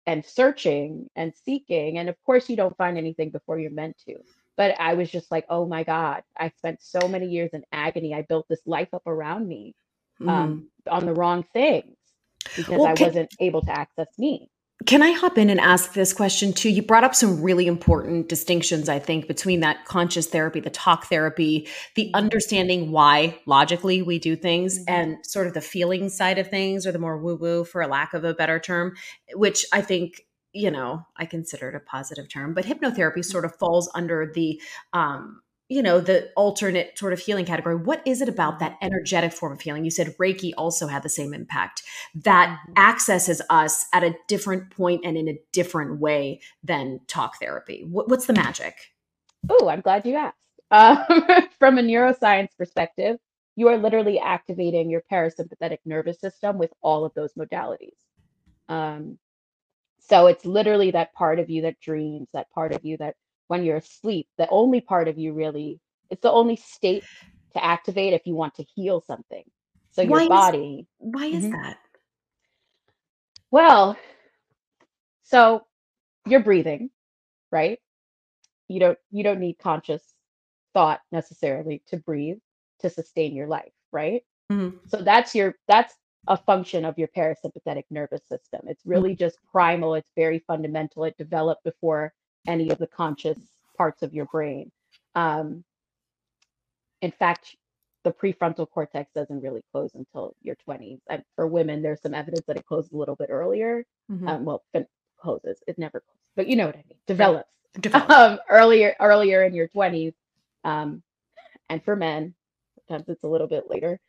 [0.07, 4.15] and searching and seeking and of course you don't find anything before you're meant to.
[4.57, 8.13] But i was just like oh my god i spent so many years in agony.
[8.13, 9.75] I built this life up around me
[10.21, 10.27] um,
[10.87, 10.91] mm.
[10.91, 11.95] on the wrong things
[12.55, 14.49] because well, i can, wasn't able to access me
[14.91, 16.69] can I hop in and ask this question too?
[16.69, 21.06] You brought up some really important distinctions, I think, between that conscious therapy, the talk
[21.06, 22.15] therapy, the mm-hmm.
[22.15, 24.93] understanding why logically we do things, mm-hmm.
[24.93, 27.88] and sort of the feeling side of things, or the more woo woo, for a
[27.88, 28.93] lack of a better term,
[29.34, 30.23] which I think
[30.54, 34.62] you know i consider it a positive term but hypnotherapy sort of falls under the
[34.91, 39.31] um you know the alternate sort of healing category what is it about that energetic
[39.31, 39.86] form of healing?
[39.86, 41.81] You said reiki also had the same impact.
[42.13, 42.73] That mm-hmm.
[42.77, 47.86] accesses us at a different point and in a different way than talk therapy.
[47.89, 48.75] What, what's the magic?
[49.49, 50.38] Oh i'm glad you asked.
[50.71, 50.97] Um,
[51.60, 53.17] from a neuroscience perspective
[53.55, 57.97] you are literally activating your parasympathetic nervous system with all of those modalities.
[58.69, 59.17] Um,
[59.99, 63.15] so it's literally that part of you that dreams that part of you that
[63.51, 65.77] when you're asleep, the only part of you really,
[66.09, 67.03] it's the only state
[67.51, 69.43] to activate if you want to heal something.
[69.91, 70.79] So why your body.
[70.79, 71.61] Is, why is mm-hmm.
[71.61, 71.77] that?
[73.51, 73.97] Well,
[75.23, 75.65] so
[76.25, 76.91] you're breathing,
[77.51, 77.77] right?
[78.69, 80.01] You don't you don't need conscious
[80.73, 82.37] thought necessarily to breathe
[82.79, 84.21] to sustain your life, right?
[84.49, 84.77] Mm-hmm.
[84.87, 85.93] So that's your that's
[86.29, 88.61] a function of your parasympathetic nervous system.
[88.67, 89.25] It's really mm-hmm.
[89.25, 91.03] just primal, it's very fundamental.
[91.03, 92.13] It developed before
[92.47, 93.38] any of the conscious
[93.77, 94.71] parts of your brain.
[95.15, 95.63] Um,
[97.01, 97.56] in fact,
[98.04, 100.99] the prefrontal cortex doesn't really close until your 20s.
[101.10, 103.86] And for women, there's some evidence that it closes a little bit earlier.
[104.12, 104.27] Mm-hmm.
[104.27, 104.63] Um, well,
[105.19, 105.60] closes.
[105.67, 106.97] It never closes, but you know what I mean.
[107.08, 107.49] Develops.
[107.80, 108.13] Develops.
[108.13, 110.13] Um, earlier, earlier in your 20s.
[110.63, 111.01] Um,
[111.69, 112.34] and for men,
[112.88, 113.99] sometimes it's a little bit later.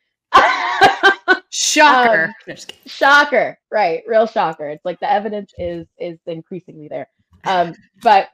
[1.49, 2.33] shocker.
[2.49, 3.57] Um, shocker.
[3.71, 4.03] Right.
[4.07, 4.69] Real shocker.
[4.69, 7.07] It's like the evidence is is increasingly there.
[7.45, 8.29] Um, but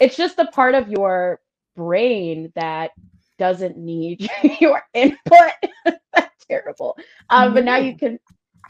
[0.00, 1.40] it's just the part of your
[1.76, 2.92] brain that
[3.38, 4.28] doesn't need
[4.60, 5.52] your input.
[6.14, 6.96] That's terrible.
[7.30, 8.18] Um, but now you can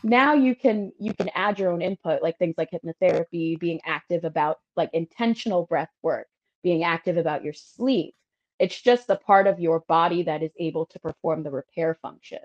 [0.02, 4.24] now you can you can add your own input like things like hypnotherapy being active
[4.24, 6.26] about like intentional breath work
[6.62, 8.14] being active about your sleep
[8.58, 12.38] it's just the part of your body that is able to perform the repair function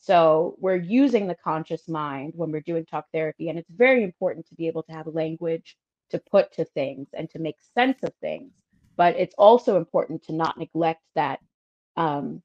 [0.00, 4.46] so we're using the conscious mind when we're doing talk therapy and it's very important
[4.48, 5.76] to be able to have language
[6.10, 8.52] to put to things and to make sense of things.
[8.96, 11.40] But it's also important to not neglect that
[11.96, 12.42] um,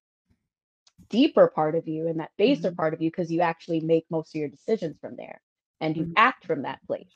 [1.10, 2.76] deeper part of you and that baser mm-hmm.
[2.76, 5.42] part of you because you actually make most of your decisions from there
[5.82, 6.14] and you mm-hmm.
[6.18, 7.14] act from that place.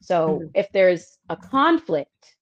[0.00, 0.46] So mm-hmm.
[0.54, 2.36] if there's a conflict,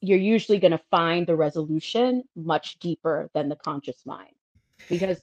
[0.00, 4.34] you're usually going to find the resolution much deeper than the conscious mind
[4.88, 5.20] because.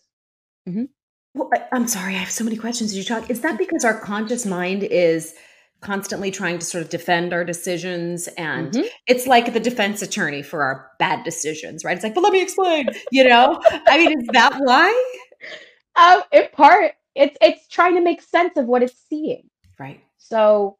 [0.67, 0.85] Mm-hmm.
[1.33, 2.91] Well, I'm sorry, I have so many questions.
[2.91, 3.29] Did you talk?
[3.29, 5.35] Is that because our conscious mind is
[5.85, 8.87] constantly trying to sort of defend our decisions and mm-hmm.
[9.07, 12.41] it's like the defense attorney for our bad decisions right it's like but let me
[12.41, 14.91] explain you know i mean is that why
[15.95, 19.49] Um, in part, it's it's trying to make sense of what it's seeing.
[19.79, 20.01] Right.
[20.17, 20.77] So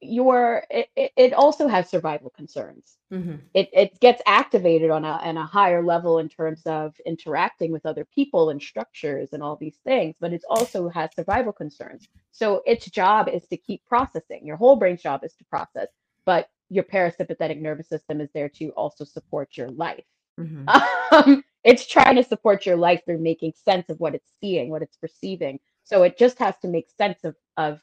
[0.00, 2.96] your it, it, it also has survival concerns.
[3.14, 7.72] Hmm It it gets activated on a on a higher level in terms of interacting
[7.72, 12.08] with other people and structures and all these things, but it also has survival concerns.
[12.32, 14.46] So its job is to keep processing.
[14.46, 15.88] Your whole brain's job is to process,
[16.26, 20.04] but your parasympathetic nervous system is there to also support your life.
[20.38, 20.74] hmm
[21.12, 24.82] Um, it's trying to support your life through making sense of what it's seeing, what
[24.82, 25.60] it's perceiving.
[25.84, 27.82] So it just has to make sense of of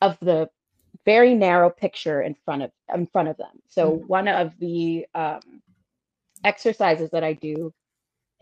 [0.00, 0.50] of the
[1.04, 3.60] very narrow picture in front of in front of them.
[3.68, 4.06] So Mhm.
[4.08, 5.62] one of the um,
[6.44, 7.72] exercises that I do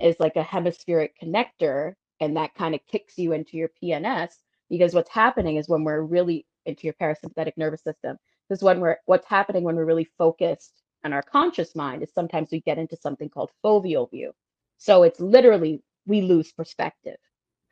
[0.00, 4.32] is like a hemispheric connector, and that kind of kicks you into your PNS
[4.68, 8.18] because what's happening is when we're really into your parasympathetic nervous system.
[8.48, 12.12] This is when we're what's happening when we're really focused on our conscious mind is
[12.12, 14.32] sometimes we get into something called foveal view.
[14.78, 17.16] So it's literally we lose perspective.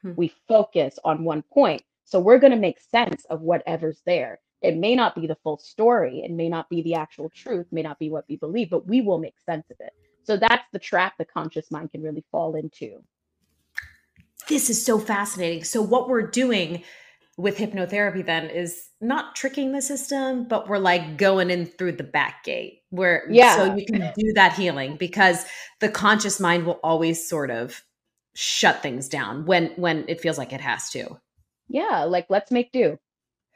[0.03, 0.13] Hmm.
[0.17, 1.83] We focus on one point.
[2.05, 4.41] So we're going to make sense of whatever's there.
[4.63, 7.83] It may not be the full story, it may not be the actual truth, may
[7.83, 9.93] not be what we believe, but we will make sense of it.
[10.25, 13.03] So that's the trap the conscious mind can really fall into.
[14.49, 15.65] This is so fascinating.
[15.65, 16.83] So, what we're doing
[17.37, 22.05] with hypnotherapy then is not tricking the system, but we're like going in through the
[22.05, 25.45] back gate where yeah so you can do that healing because
[25.81, 27.83] the conscious mind will always sort of
[28.35, 31.19] shut things down when when it feels like it has to.
[31.69, 32.99] Yeah, like let's make do.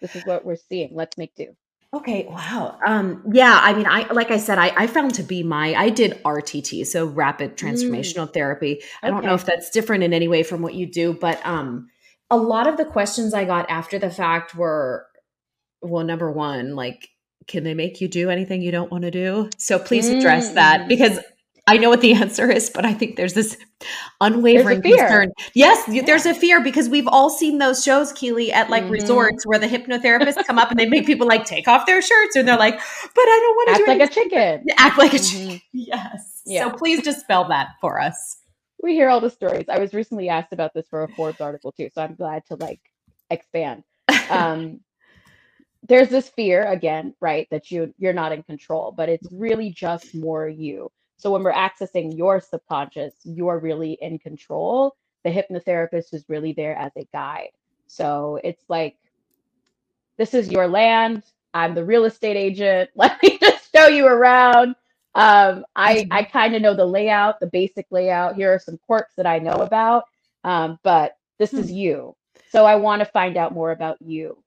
[0.02, 0.90] This is what we're seeing.
[0.92, 1.56] Let's make do.
[1.94, 2.78] Okay, wow.
[2.86, 5.90] Um, yeah, I mean, I like I said, I, I found to be my I
[5.90, 8.82] did RTT, so rapid Mm, transformational therapy.
[9.02, 11.88] I don't know if that's different in any way from what you do, but um,
[12.30, 15.06] a lot of the questions I got after the fact were,
[15.82, 17.08] well, number one, like,
[17.46, 19.50] can they make you do anything you don't want to do?
[19.58, 21.18] So please address that Mm, because
[21.66, 24.96] I know what the answer is, but I think there's this There's unwavering fear.
[24.96, 25.32] concern.
[25.54, 28.90] Yes, y- there's a fear because we've all seen those shows, Keylee, at like hmm
[28.90, 32.36] resorts where the hypnotherapists come up and they make people like take off their shirts
[32.36, 34.66] and they're like, but I don't want to Act do like a chicken.
[34.78, 35.60] Act like a hmm chicken.
[35.72, 36.42] Yes.
[36.44, 36.68] So Yeah.
[36.70, 38.38] please dispel that for us.
[38.82, 39.66] We hear all the stories.
[39.68, 42.56] I was recently asked about this for a Forbes article too, so I'm glad to
[42.56, 42.80] like
[43.30, 43.84] expand.
[44.28, 44.80] Um,
[45.88, 50.14] there's this fear again, right, that you you're not in control, but it's really just
[50.14, 50.90] more you.
[51.22, 54.96] So when we're accessing your subconscious, you're really in control.
[55.24, 57.50] The hypnotherapist is really there as a guide.
[57.88, 58.96] So it's like
[60.18, 61.24] this is your land.
[61.54, 62.90] I'm the real estate agent.
[62.96, 64.76] Let me just show you around.
[65.16, 68.36] Um, I I kind of know the layout, the basic layout.
[68.36, 70.04] Here are some quirks that I know about,
[70.44, 71.72] um, but this is Hmm.
[71.72, 72.16] you.
[72.50, 74.42] So I want to find out more about you.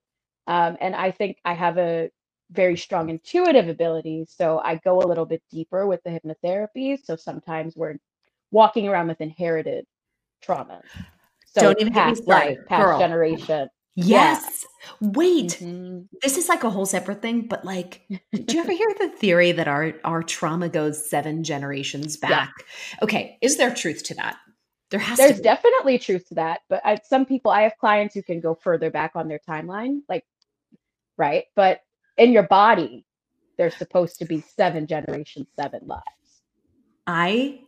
[0.46, 2.10] Um, and I think I have a
[2.50, 4.32] very strong intuitive abilities.
[4.36, 6.98] So I go a little bit deeper with the hypnotherapy.
[7.02, 7.96] So sometimes we're
[8.50, 9.86] walking around with inherited
[10.44, 10.82] traumas.
[11.44, 12.98] So Don't even past life, past girl.
[12.98, 13.68] generation.
[13.96, 14.32] Yeah.
[14.32, 14.66] Yes.
[15.00, 15.54] Wait.
[15.54, 19.08] hmm This is like a whole separate thing, but like, did you ever hear the
[19.08, 22.28] theory that our our trauma goes seven generations Yeah.
[22.28, 22.52] back?
[23.02, 24.36] Okay, is there truth to that?
[24.90, 28.14] There has to There's definitely truth to that, but I, some people, I have clients
[28.14, 30.24] who can go further back on their timeline, like,
[31.16, 31.44] right?
[31.56, 31.80] But
[32.16, 33.04] in your body,
[33.58, 36.02] there's supposed to be seven generations, seven lives.
[37.06, 37.60] I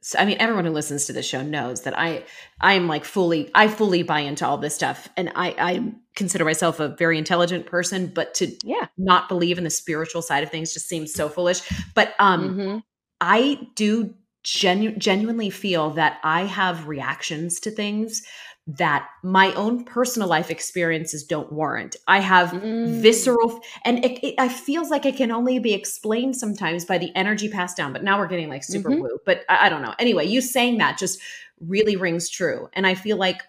[0.00, 2.24] so, I mean everyone who listens to the show knows that I
[2.60, 6.80] I'm like fully I fully buy into all this stuff and I I consider myself
[6.80, 8.86] a very intelligent person but to Yeah.
[8.98, 11.62] not believe in the spiritual side of things just seems so foolish
[11.94, 12.78] but um hmm
[13.20, 14.12] I do
[14.42, 18.22] genu- genuinely feel that I have reactions to things
[18.66, 21.96] that my own personal life experiences don't warrant.
[22.06, 23.00] I have Mm.
[23.00, 27.14] visceral, and it, it I feels like it can only be explained sometimes by the
[27.16, 27.92] energy passed down.
[27.92, 29.18] But now we're getting like super hmm woo.
[29.26, 29.94] But I, I don't know.
[29.98, 31.18] Anyway, you saying that just
[31.60, 33.42] really rings true, and I feel like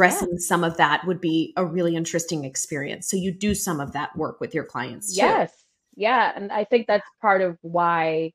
[0.00, 0.26] Yeah.
[0.26, 3.08] addressing some of that would be a really interesting experience.
[3.10, 5.16] So you do some of that work with your clients too.
[5.16, 5.64] Yes.
[5.96, 6.32] Yeah.
[6.34, 8.32] And I think that's part of why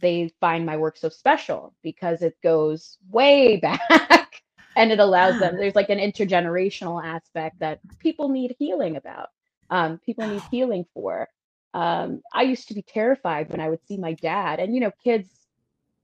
[0.00, 4.42] they find my work so special because it goes way back
[4.76, 9.28] and it allows them, there's like an intergenerational aspect that people need healing about.
[9.70, 11.28] Um, people need healing for.
[11.74, 14.92] Um, I used to be terrified when I would see my dad, and you know,
[15.04, 15.28] kids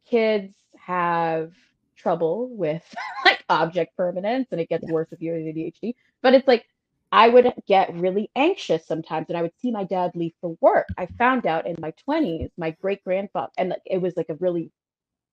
[0.08, 1.52] kids have
[1.96, 2.84] trouble with
[3.24, 4.88] like object permanence and it gets Yeah.
[4.88, 5.96] worse if you have ADHD.
[6.22, 6.64] But it's like
[7.12, 10.88] I would get really anxious sometimes and I would see my dad leave for work.
[10.98, 14.34] I found out in my 20s, my great grandfather, and like, it was like a
[14.36, 14.70] really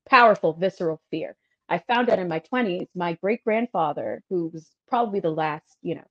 [0.09, 1.35] powerful, visceral fear.
[1.73, 5.97] I found out in my 20s, my great grandfather, who was probably the last, you
[5.97, 6.05] know,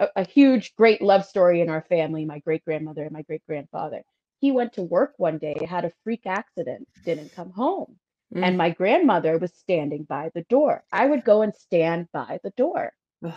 [0.00, 3.42] a, a huge, great love story in our family, my great grandmother and my great
[3.48, 4.04] grandfather.
[4.40, 7.98] He went to work one day, had a freak accident, didn't come home.
[8.42, 8.58] and Mm.
[8.58, 10.84] my grandmother was standing by the door.
[10.92, 12.92] I would go and stand by the door
[13.24, 13.34] Ugh,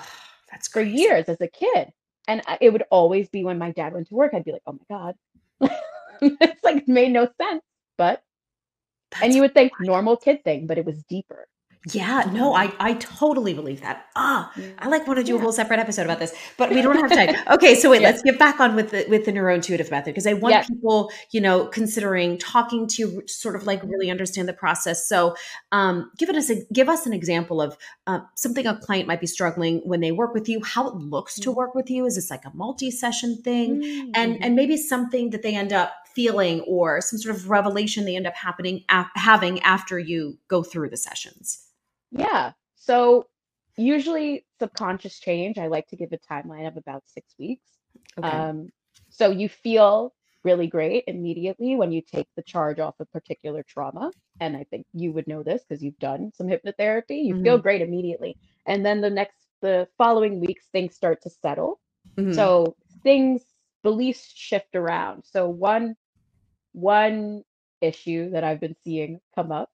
[0.52, 0.98] that's for crazy.
[1.00, 1.90] years as a kid.
[2.28, 4.74] And it would always be when my dad went to work, I'd be like, oh
[4.74, 5.16] my God.
[6.22, 7.64] it's like made no sense.
[7.98, 8.24] But,
[9.22, 11.49] and you would think normal kid thing, but it was deeper.
[11.94, 14.06] Yeah, no, I I totally believe that.
[14.14, 14.66] Ah, Yeah.
[14.80, 17.10] I like want to do a whole separate episode about this, but we don't have
[17.10, 17.34] time.
[17.56, 18.10] Okay, so wait, Yeah.
[18.10, 21.40] let's get back on with the with the neurointuitive method because I want people, you
[21.40, 25.08] know, considering talking to sort of like really understand the process.
[25.08, 25.36] So,
[25.72, 27.78] um, give us a give us an example of
[28.08, 30.62] uh, something a client might be struggling when they work with you.
[30.62, 31.56] How it looks to Mhm.
[31.56, 32.06] work with you?
[32.06, 33.82] Is this like a multi session thing?
[33.82, 34.40] Mm, and mhm.
[34.42, 38.28] and maybe something that they end up feeling or some sort of revelation they end
[38.28, 41.68] up happening af- having after you go through the sessions.
[42.12, 42.53] Yeah.
[42.76, 43.28] So
[43.78, 47.68] usually subconscious change, I like to give a timeline of about six weeks.
[48.18, 48.28] Okay.
[48.28, 48.70] Um,
[49.10, 54.12] so you feel really great immediately when you take the charge off a particular trauma.
[54.39, 57.26] And I think you would know this because you've done some hypnotherapy.
[57.26, 58.38] You feel great immediately.
[58.66, 61.80] And then the next, the following weeks, things start to settle.
[62.18, 62.34] Mhm.
[62.34, 63.43] So things,
[63.84, 65.24] beliefs shift around.
[65.26, 65.95] So one,
[66.72, 67.43] one
[67.82, 69.70] issue that I've been seeing come up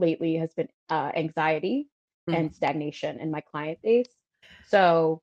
[0.00, 1.88] lately has been uh, anxiety
[2.28, 2.34] Mhm.
[2.36, 4.08] and stagnation in my client base.
[4.68, 5.22] So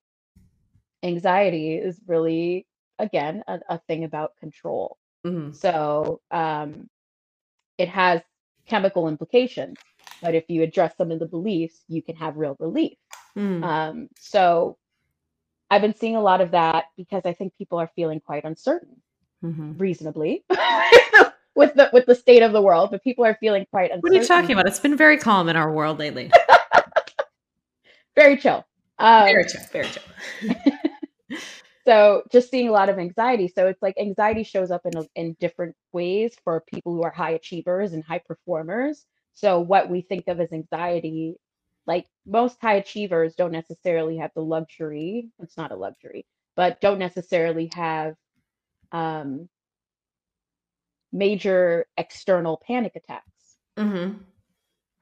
[1.02, 2.66] anxiety is really
[2.98, 4.98] again a, a thing about control.
[5.24, 5.54] Mhm.
[5.54, 6.88] So um,
[7.78, 8.22] it has
[8.66, 9.78] chemical implications,
[10.22, 12.98] but if you address some of the beliefs, you can have real relief.
[13.36, 13.62] Mm.
[13.62, 14.76] Um, so
[15.70, 19.02] I've been seeing a lot of that because I think people are feeling quite uncertain,
[19.44, 19.78] Mhm.
[19.80, 20.44] reasonably,
[21.58, 22.90] with the with the state of the world.
[22.90, 24.00] But people are feeling quite uncertain.
[24.02, 24.66] What are you talking about?
[24.66, 26.30] It's been very calm in our world lately.
[28.16, 28.64] Very chill.
[28.98, 29.60] Um, Very chill.
[29.70, 31.38] Very chill.
[31.86, 33.46] so just seeing a lot of anxiety.
[33.46, 37.32] So it's like anxiety shows up in in different ways for people who are high
[37.32, 39.04] achievers and high performers.
[39.34, 41.36] So what we think of as anxiety,
[41.86, 46.98] like most high achievers don't necessarily have the luxury, it's not a luxury, but don't
[46.98, 48.14] necessarily have
[48.90, 49.48] um,
[51.12, 53.56] major external panic attacks.
[53.76, 54.26] hmm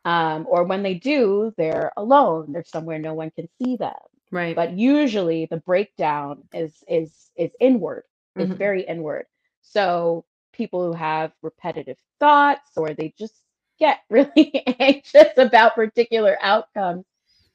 [0.04, 2.52] Um, or when they do, they're alone.
[2.52, 3.94] They're somewhere no one can see them.
[4.30, 4.60] Right.
[4.60, 8.04] but usually the breakdown is is is inward
[8.38, 8.66] it's Mhm.
[8.66, 9.26] very inward
[9.62, 13.44] so people who have repetitive thoughts or they just
[13.78, 17.04] get really anxious about particular outcomes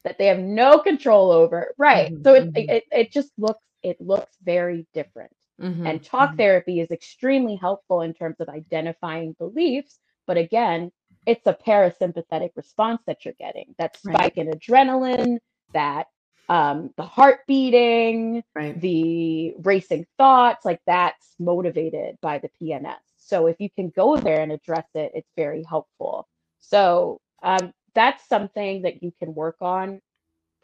[0.04, 2.76] that they have no control over right Mhm, so it, mhm.
[2.76, 5.32] it it just looks it looks very different
[5.62, 5.86] Mhm.
[5.88, 6.38] and talk Mhm.
[6.38, 9.99] therapy is extremely helpful in terms of identifying beliefs.
[10.28, 10.91] But again,
[11.26, 14.18] it's a parasympathetic response that you're getting that Right.
[14.18, 15.39] spike in adrenaline,
[15.74, 16.07] that
[16.49, 18.80] um, the heart beating, Right.
[18.82, 22.99] the racing thoughts, like that's motivated by the PNS.
[23.18, 26.28] So if you can go there and address it, it's very helpful.
[26.59, 30.01] So um, that's something that you can work on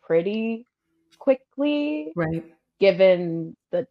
[0.01, 0.65] pretty
[1.19, 2.43] quickly Right.
[2.79, 3.87] given the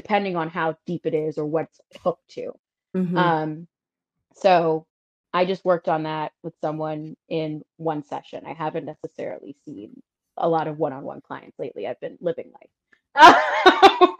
[0.00, 2.52] depending on how deep it is or what's hooked to.
[2.96, 3.16] Mhm.
[3.16, 3.66] Um,
[4.34, 4.86] so
[5.32, 8.44] I just worked on that with someone in one session.
[8.46, 10.00] I haven't necessarily seen
[10.36, 11.86] a lot of one-on-one clients lately.
[11.86, 12.70] I've been living life.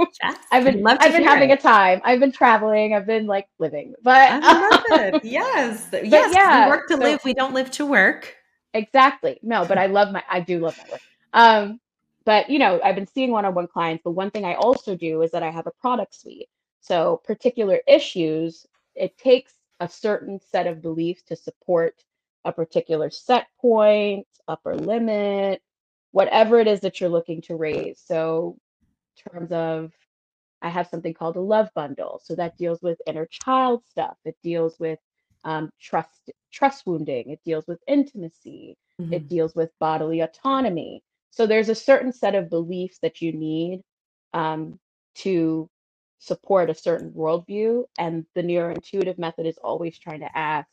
[0.51, 1.59] I've been I'd love to I've been having it.
[1.61, 2.01] a time.
[2.05, 2.95] I've been traveling.
[2.95, 3.95] I've been like living.
[4.03, 5.25] But I love it.
[5.25, 5.89] Yes.
[5.93, 6.35] yes.
[6.35, 7.21] yeah, we work to so- live.
[7.25, 8.35] We don't live to work.
[8.75, 9.39] Exactly.
[9.43, 11.01] No, but I love my I do love my work.
[11.33, 11.81] Um,
[12.29, 15.31] but you know, I've been seeing one-on-one clients, but one thing I also do is
[15.31, 16.51] that I have a product suite.
[16.83, 21.95] So particular issues, it takes a certain set of beliefs to support
[22.45, 25.63] a particular set point, upper limit,
[26.13, 27.99] whatever it is that you're looking to raise.
[28.05, 28.59] So
[29.17, 29.93] in terms of
[30.61, 32.21] I have something called a love bundle.
[32.23, 34.19] So that deals with inner child stuff.
[34.27, 34.99] It deals with
[35.45, 37.31] um, trust trust wounding.
[37.31, 38.77] It deals with intimacy.
[39.01, 39.15] Mhm.
[39.15, 41.03] It deals with bodily autonomy.
[41.31, 43.83] So there's a certain set of beliefs that you need
[44.35, 44.79] um,
[45.17, 45.69] to
[46.19, 47.85] support a certain worldview.
[47.99, 50.69] And the neurointuitive method is always trying to ask,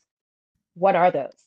[0.74, 1.44] what are those?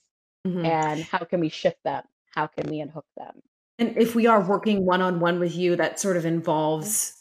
[0.48, 0.66] Mhm.
[0.66, 2.04] And how can we shift them?
[2.34, 3.42] How can we unhook them?
[3.78, 7.16] And if we are working one on one with you, that sort of involves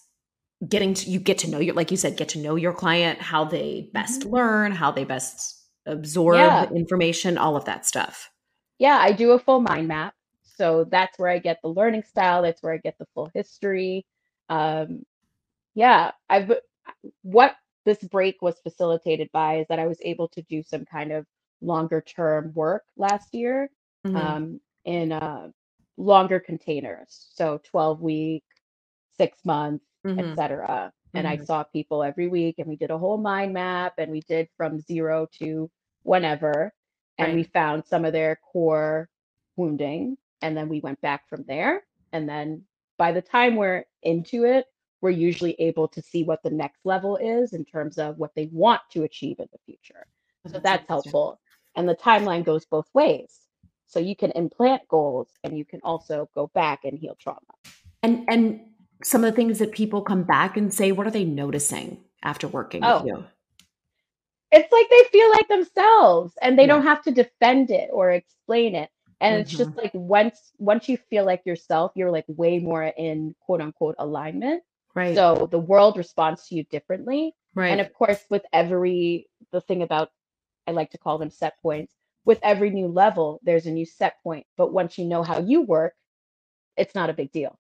[0.69, 3.21] getting to you get to know your like you said, get to know your client,
[3.21, 4.33] how they best Mhm.
[4.33, 6.71] learn, how they best absorb Yeah.
[6.75, 8.31] information, all of that stuff.
[8.79, 10.15] Yeah, I do a full mind map.
[10.59, 12.43] So that's where I get the learning style.
[12.43, 14.07] That's where I get the full history.
[14.51, 15.05] Um,
[15.75, 16.53] yeah, I've
[17.23, 21.13] what this break was facilitated by is that I was able to do some kind
[21.13, 21.27] of
[21.63, 23.71] longer term work last year
[24.05, 24.39] Mhm.
[24.39, 25.51] um, in uh,
[25.99, 27.29] longer containers.
[27.35, 28.45] So 12 week,
[29.19, 30.39] six month, Mhm.
[30.39, 30.93] etc.
[31.15, 31.47] And I Mhm.
[31.47, 34.81] saw people every week and we did a whole mind map and we did from
[34.81, 35.71] zero to
[36.03, 36.73] whenever.
[37.19, 37.35] and Right.
[37.35, 39.09] we found some of their core
[39.57, 41.83] wounding and then we went back from there
[42.13, 42.63] and then
[42.97, 44.67] by the time we're into it
[45.01, 48.49] we're usually able to see what the next level is in terms of what they
[48.53, 50.07] want to achieve in the future
[50.47, 51.41] so that's helpful
[51.77, 53.41] and the timeline goes both ways
[53.87, 57.41] so you can implant goals and you can also go back and heal trauma
[58.03, 58.61] And and
[59.03, 62.49] some of the things that people come back and say, what are they noticing after
[62.49, 62.99] working Oh.
[62.99, 63.25] with you?
[64.51, 66.69] it's like they feel like themselves and they Yeah.
[66.75, 69.57] don't have to defend it or explain it and it's Mm-hmm.
[69.57, 73.95] just like once once you feel like yourself you're like way more in quote unquote
[73.99, 74.63] alignment
[74.95, 75.15] Right.
[75.15, 77.69] so the world responds to you differently right.
[77.73, 80.11] and of course with every the thing about
[80.67, 81.95] i like to call them set points
[82.25, 85.63] with every new level there's a new set point but once you know how you
[85.63, 85.95] work
[86.77, 87.59] it's not a big deal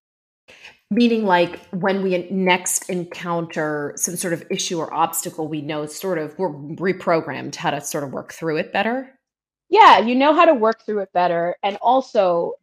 [0.91, 6.17] Meaning, like when we next encounter some sort of issue or obstacle, we know sort
[6.19, 9.18] of we're reprogrammed how to sort of work through it better.
[9.69, 12.55] Yeah you know how to work through it better and also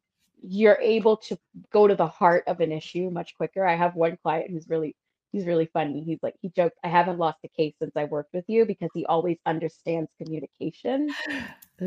[0.47, 1.37] you're able to
[1.71, 3.65] go to the heart of an issue much quicker.
[3.65, 4.95] I have one client who's really
[5.31, 6.03] he's really funny.
[6.03, 8.89] He's like he joked i haven't lost a case since i worked with you because
[8.93, 11.09] he always understands communication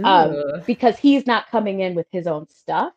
[0.04, 2.92] um, because he's not coming in with his own stuff.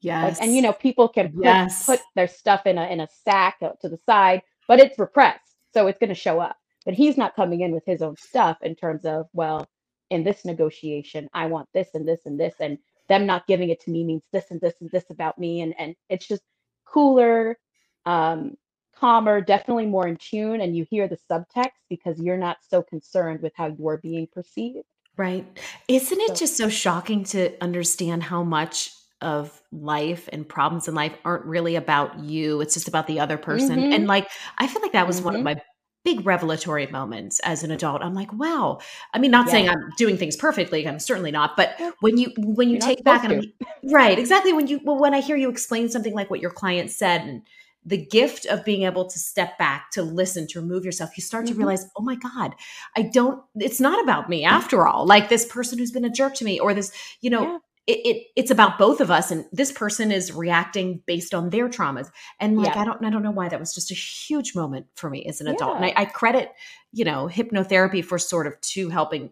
[0.00, 0.38] Yes.
[0.38, 1.86] like and you know people can put, Yes.
[1.86, 5.54] put their stuff in a in a sack out to the side but it's repressed
[5.72, 6.56] so it's going to show up.
[6.84, 9.66] But he's not coming in with his own stuff in terms of well
[10.12, 13.80] in this negotiation i want this and this and this and them not giving it
[13.80, 16.42] to me means this and this and this about me and and it's just
[16.84, 17.58] cooler
[18.06, 18.54] um
[18.94, 23.40] calmer definitely more in tune and you hear the subtext because you're not so concerned
[23.40, 24.86] with how you're being perceived
[25.18, 25.44] Right.
[25.88, 28.90] Isn't it So- just so shocking to understand how much
[29.20, 32.62] of life and problems in life aren't really about you?
[32.62, 33.78] It's just about the other person.
[33.78, 33.94] Mhm.
[33.94, 35.44] And like, I feel like that was one of Mhm.
[35.44, 35.62] my
[36.04, 38.02] big revelatory moments as an adult.
[38.02, 38.80] I'm like, wow.
[39.14, 40.86] I mean, not saying I'm doing things perfectly.
[40.86, 41.56] I'm certainly not.
[41.56, 43.46] But when you when you You're take back and
[43.84, 44.52] right, exactly.
[44.52, 47.42] When you well, when I hear you explain something like what your client said and
[47.84, 51.46] the gift of being able to step back, to listen, to remove yourself, you start
[51.46, 51.58] to Mhm.
[51.58, 52.54] realize, oh my God,
[52.96, 55.04] I don't, it's not about me after all.
[55.04, 57.58] Like this person who's been a jerk to me, or this, you know, Yeah.
[57.86, 59.30] It, it it's about both of us.
[59.30, 62.10] And this person is reacting based on their traumas.
[62.40, 62.82] And like, Yeah.
[62.82, 65.40] I don't, I don't know why that was just a huge moment for me as
[65.40, 65.76] an adult.
[65.76, 66.50] And I, I credit,
[66.92, 69.30] you know, hypnotherapy for sort of to helping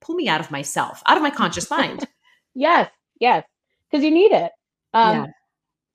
[0.00, 2.06] pull me out of myself, out of my conscious mind.
[2.58, 2.90] Yes,
[3.20, 3.44] yes,
[3.90, 4.50] because you need it.
[4.94, 5.26] Um, Yeah.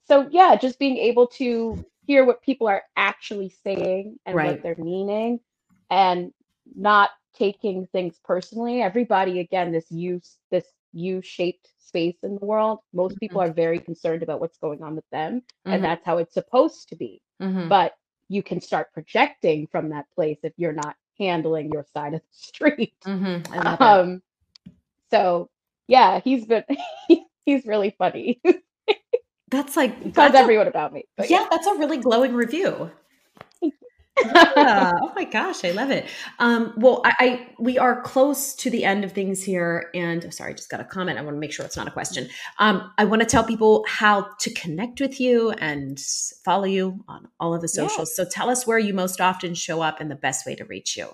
[0.08, 4.52] So yeah, just being able to hear what people are actually saying and Right.
[4.52, 5.40] what they're meaning,
[5.90, 6.32] and
[6.76, 8.84] not taking things personally.
[8.84, 12.80] Everybody, again, this use this U-shaped space in the world.
[12.94, 15.74] Most people are very concerned about what's going on with them, Mhm.
[15.74, 17.22] and that's how it's supposed to be.
[17.42, 17.68] Mhm.
[17.70, 17.96] But
[18.30, 22.28] you can start projecting from that place if you're not handling your side of the
[22.32, 22.96] street.
[23.04, 23.44] Mhm.
[23.56, 23.82] It.
[23.82, 24.22] Um,
[25.10, 25.50] so
[25.88, 26.64] yeah, he's been
[27.46, 28.42] he's really funny.
[29.52, 31.04] That's like tells a- everyone about me.
[31.18, 32.90] But yeah, that's a really glowing review.
[34.26, 34.92] Yeah.
[35.02, 36.06] Oh my gosh, I love it.
[36.40, 40.30] Um, well, I, I we are close to the end of things here, and oh,
[40.30, 41.18] sorry, I just got a comment.
[41.18, 42.30] I want to make sure it's not a question.
[42.60, 46.00] Um, I want to tell people how to connect with you and
[46.46, 47.88] follow you on all of the Yeah.
[47.88, 48.16] socials.
[48.16, 50.98] So tell us where you most often show up and the best way to reach
[50.98, 51.08] you.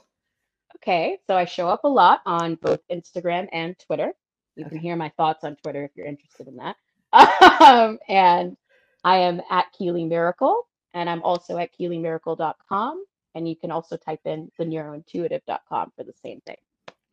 [0.78, 4.14] Okay, so I show up a lot on both Instagram and Twitter.
[4.56, 4.76] You Okay.
[4.76, 6.76] can hear my thoughts on Twitter if you're interested in that.
[7.62, 8.56] Um, and
[9.04, 10.68] I am at Keylee Miracle,
[10.98, 13.06] and I'm also at KeyleeMiracle.com.
[13.36, 16.56] And you can also type in the neurointuitive.com for the same thing.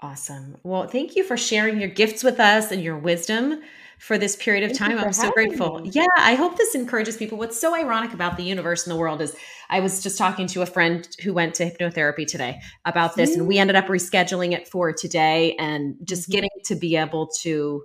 [0.00, 0.56] Awesome.
[0.62, 3.60] Well, thank you for sharing your gifts with us and your wisdom
[3.98, 4.98] for this period of Thank time.
[4.98, 5.80] I'm so grateful.
[5.80, 5.90] me.
[5.92, 7.36] Yeah, I hope this encourages people.
[7.36, 9.36] What's so ironic about the universe and the world is
[9.68, 13.46] I was just talking to a friend who went to hypnotherapy today about this, and
[13.46, 16.32] we ended up rescheduling it for today and just Mhm.
[16.32, 17.84] getting to be able to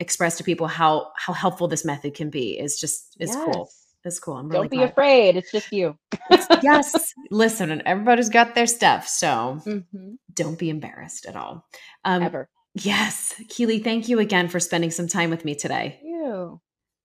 [0.00, 3.70] express to people how how helpful this method can be is just is cool.
[4.08, 4.34] It's cool.
[4.34, 4.90] I'm really Don't be glad.
[4.90, 5.36] afraid.
[5.36, 5.96] It's just you.
[6.62, 7.14] yes.
[7.30, 9.06] Listen, and everybody's got their stuff.
[9.06, 10.16] So Mhm.
[10.34, 11.64] don't be embarrassed at all.
[12.04, 12.48] Um, Ever.
[12.74, 13.34] Yes.
[13.48, 15.98] Keylee, thank you again for spending some time with me today.
[16.00, 16.60] Thank you.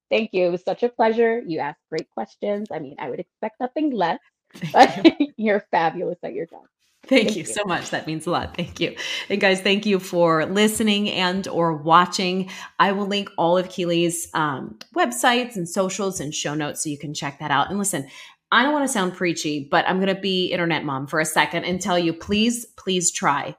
[0.09, 0.45] Thank you.
[0.47, 1.41] It was such a pleasure.
[1.45, 2.67] You asked great questions.
[2.71, 4.19] I mean, I would expect nothing less,
[4.55, 5.03] Thank you.
[5.03, 6.65] but you're fabulous at your job.
[7.07, 7.53] Thank Thank you you.
[7.53, 7.89] so much.
[7.89, 8.55] That means a lot.
[8.55, 8.95] Thank you.
[9.27, 12.49] And guys, thank you for listening and or watching.
[12.79, 16.97] I will link all of Keylee's um, websites and socials and show notes so you
[16.97, 17.69] can check that out.
[17.69, 18.07] And listen,
[18.53, 21.25] I don't want to sound preachy, but I'm going to be internet mom for a
[21.25, 23.57] second and tell you, please, please try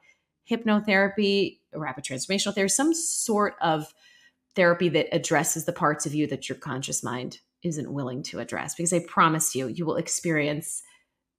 [0.51, 3.92] hypnotherapy, rapid transformational therapy, some sort of
[4.57, 8.74] therapy that addresses the parts of you that your conscious mind isn't willing to address.
[8.74, 10.82] Because I promise you, you will experience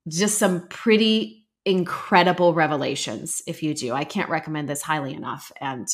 [0.08, 3.94] just some pretty incredible revelations if you do.
[3.94, 5.52] I can't recommend this highly enough.
[5.60, 5.88] And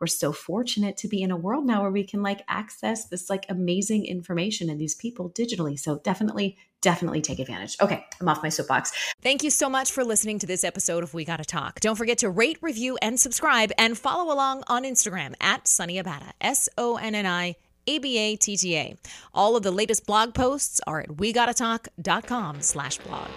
[0.00, 3.28] we're so fortunate to be in a world now where we can like access this
[3.28, 5.78] like amazing information and these people digitally.
[5.78, 7.76] So definitely, definitely take advantage.
[7.80, 8.92] Okay, I'm off my soapbox.
[9.20, 11.80] Thank you so much for listening to this episode of We Gotta Talk.
[11.80, 16.30] Don't forget to rate, review, and subscribe, and follow along on Instagram at Sonni Abatta,
[16.40, 17.56] S O N N I.
[17.90, 18.94] A B A T T A.
[19.32, 23.30] All of the latest blog posts are at wegottatalk.com slash blog.